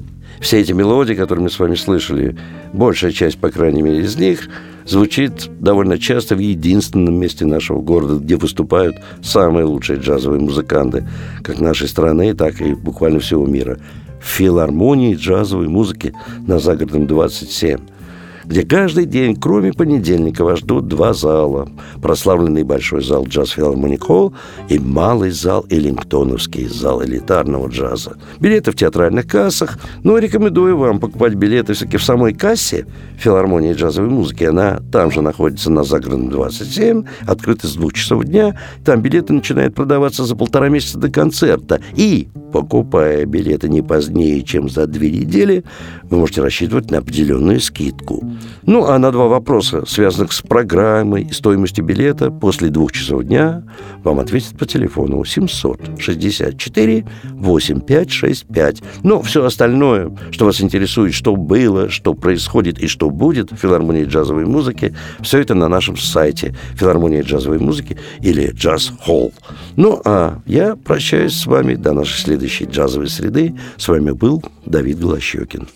все 0.43 0.61
эти 0.61 0.73
мелодии, 0.73 1.15
которые 1.15 1.45
мы 1.45 1.51
с 1.51 1.59
вами 1.59 1.77
слышали, 1.77 2.37
большая 2.73 3.13
часть, 3.13 3.39
по 3.39 3.51
крайней 3.51 3.81
мере, 3.81 4.01
из 4.01 4.17
них 4.17 4.49
звучит 4.85 5.49
довольно 5.61 5.99
часто 5.99 6.35
в 6.35 6.41
единственном 6.41 7.15
месте 7.15 7.47
нашего 7.47 7.81
города, 7.81 8.17
где 8.17 8.37
выступают 8.37 8.97
самые 9.23 9.65
лучшие 9.65 10.01
джазовые 10.01 10.41
музыканты, 10.41 11.09
как 11.43 11.61
нашей 11.61 11.89
страны, 11.89 12.35
так 12.35 12.61
и 12.61 12.75
буквально 12.75 13.21
всего 13.21 13.47
мира. 13.47 13.79
В 14.21 14.27
филармонии 14.27 15.15
джазовой 15.15 15.69
музыки 15.69 16.13
на 16.47 16.59
Загородном 16.59 17.07
27 17.07 17.79
где 18.45 18.65
каждый 18.65 19.07
день, 19.07 19.37
кроме 19.37 19.73
понедельника, 19.73 20.45
вас 20.45 20.61
ждут 20.61 20.89
два 20.89 21.15
зала. 21.15 21.69
Прославленный 22.01 22.65
большой 22.65 23.03
зал 23.03 23.27
Джаз 23.27 23.51
Филармоник 23.51 24.05
Холл 24.05 24.35
и 24.69 24.79
малый 24.79 25.31
зал 25.31 25.65
Эллингтоновский 25.71 26.67
зал 26.67 27.03
элитарного 27.05 27.69
джаза. 27.69 28.17
Билеты 28.41 28.73
в 28.73 28.77
театральных 28.77 29.27
кассах, 29.27 29.79
но 30.03 30.19
рекомендую 30.19 30.77
вам 30.77 31.01
покупать 31.01 31.35
билеты 31.35 31.75
все-таки 31.75 31.97
в 31.97 32.05
самой 32.05 32.35
кассе 32.35 32.87
филармонии 33.19 33.73
джазовой 33.73 34.11
музыки. 34.11 34.45
Она 34.45 34.81
там 34.91 35.11
же 35.11 35.23
находится 35.23 35.71
на 35.71 35.85
Загородном 35.85 36.31
27, 36.31 37.05
открыта 37.27 37.69
с 37.69 37.75
двух 37.75 37.93
часов 37.93 38.25
дня. 38.25 38.59
Там 38.85 39.01
билеты 39.01 39.33
начинают 39.33 39.75
продаваться 39.75 40.25
за 40.25 40.37
полтора 40.37 40.69
месяца 40.69 40.99
до 40.99 41.11
концерта. 41.11 41.81
И, 41.95 42.29
покупая 42.53 43.25
билеты 43.27 43.69
не 43.69 43.83
позднее, 43.83 44.43
чем 44.43 44.69
за 44.69 44.87
две 44.87 45.11
недели, 45.11 45.65
вы 46.05 46.19
можете 46.19 46.43
рассчитывать 46.43 46.91
на 46.91 46.99
определенную 46.99 47.61
скидку. 47.61 48.32
Ну, 48.63 48.87
а 48.87 48.99
на 48.99 49.11
два 49.11 49.27
вопроса, 49.27 49.85
связанных 49.87 50.33
с 50.33 50.43
программой 50.43 51.23
и 51.23 51.33
стоимостью 51.33 51.85
билета, 51.85 52.31
после 52.31 52.69
двух 52.69 52.93
часов 52.93 53.25
дня 53.25 53.63
вам 54.05 54.21
ответят 54.21 54.59
по 54.59 54.67
телефону 54.67 55.25
764 55.25 57.05
8565. 57.35 58.83
Ну, 59.03 59.23
все 59.23 59.45
остальное, 59.45 60.17
что 60.31 60.45
вас 60.45 60.61
интересует, 60.61 61.15
что 61.15 61.37
было, 61.37 61.89
что 61.89 62.15
происходит 62.15 62.79
и 62.81 62.87
что 62.87 63.11
будет 63.11 63.53
в 63.53 63.57
филармонии 63.57 64.05
джазовой 64.05 64.47
музыки, 64.47 64.95
все 65.21 65.39
это 65.39 65.55
на 65.55 65.69
нашем 65.69 65.97
сайте 65.97 66.55
филармонии 66.75 67.23
джазовой 67.23 67.59
музыки 67.59 67.99
или 68.21 68.51
Джаз 68.53 68.93
Холл. 69.01 69.33
Ну, 69.77 70.01
а 70.05 70.41
я 70.47 70.77
прощаюсь 70.77 71.35
с 71.35 71.47
вами 71.47 71.75
до 71.75 71.93
нашей 71.93 72.19
следующей 72.19 72.65
джазовой 72.65 73.09
среды. 73.09 73.55
С 73.77 73.89
вами 73.89 74.11
был 74.11 74.43
Давид 74.67 75.01
Голощекин. 75.01 75.69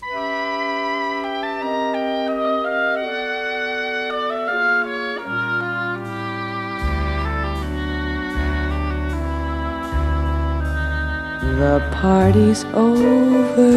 The 11.57 11.81
party's 11.91 12.63
over. 12.65 13.71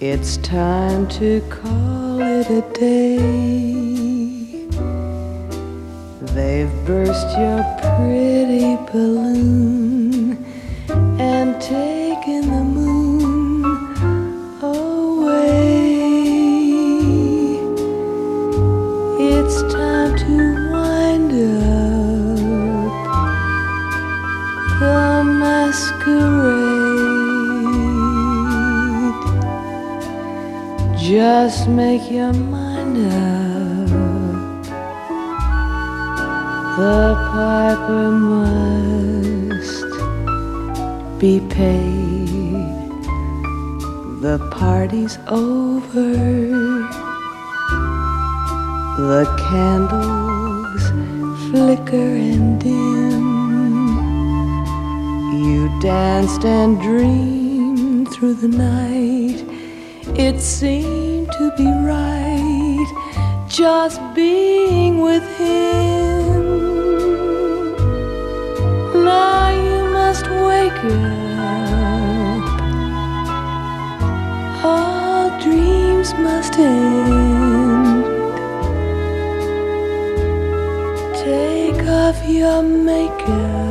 It's 0.00 0.36
time 0.36 1.08
to 1.16 1.40
call 1.48 2.20
it 2.20 2.50
a 2.50 2.60
day. 2.78 3.16
They've 6.34 6.70
burst 6.84 7.38
your 7.38 7.64
pretty 7.80 8.76
balloon 8.92 10.44
and 11.18 11.58
taken 11.62 12.50
the 12.50 12.62
moon 12.62 13.64
away. 14.60 16.02
It's 19.18 19.62
time 19.72 19.91
masquerade. 25.72 26.12
Just 30.98 31.66
make 31.68 32.10
your 32.10 32.34
mind 32.34 32.96
up. 32.98 33.88
The 36.78 37.14
piper 37.32 38.06
must 38.32 39.84
be 41.18 41.40
paid. 41.48 42.90
The 44.24 44.38
party's 44.50 45.16
over. 45.28 46.12
The 49.08 49.24
candles 49.48 50.84
flicker 51.50 52.10
and 52.30 52.60
dim. 52.60 53.11
You 55.32 55.70
danced 55.80 56.44
and 56.44 56.78
dreamed 56.78 58.12
through 58.12 58.34
the 58.34 58.48
night. 58.48 59.42
It 60.18 60.38
seemed 60.38 61.32
to 61.32 61.50
be 61.56 61.64
right 61.64 62.86
just 63.48 63.98
being 64.14 65.00
with 65.00 65.24
him. 65.38 66.42
Now 69.04 69.48
you 69.48 69.84
must 69.90 70.26
wake 70.28 70.84
up. 70.84 72.44
All 74.62 75.30
dreams 75.40 76.12
must 76.12 76.58
end. 76.58 78.04
Take 81.24 81.88
off 81.88 82.22
your 82.28 82.62
makeup. 82.62 83.61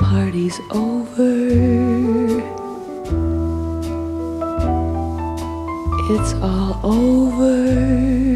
Party's 0.00 0.58
over. 0.70 2.40
It's 6.12 6.32
all 6.42 6.80
over. 6.82 8.29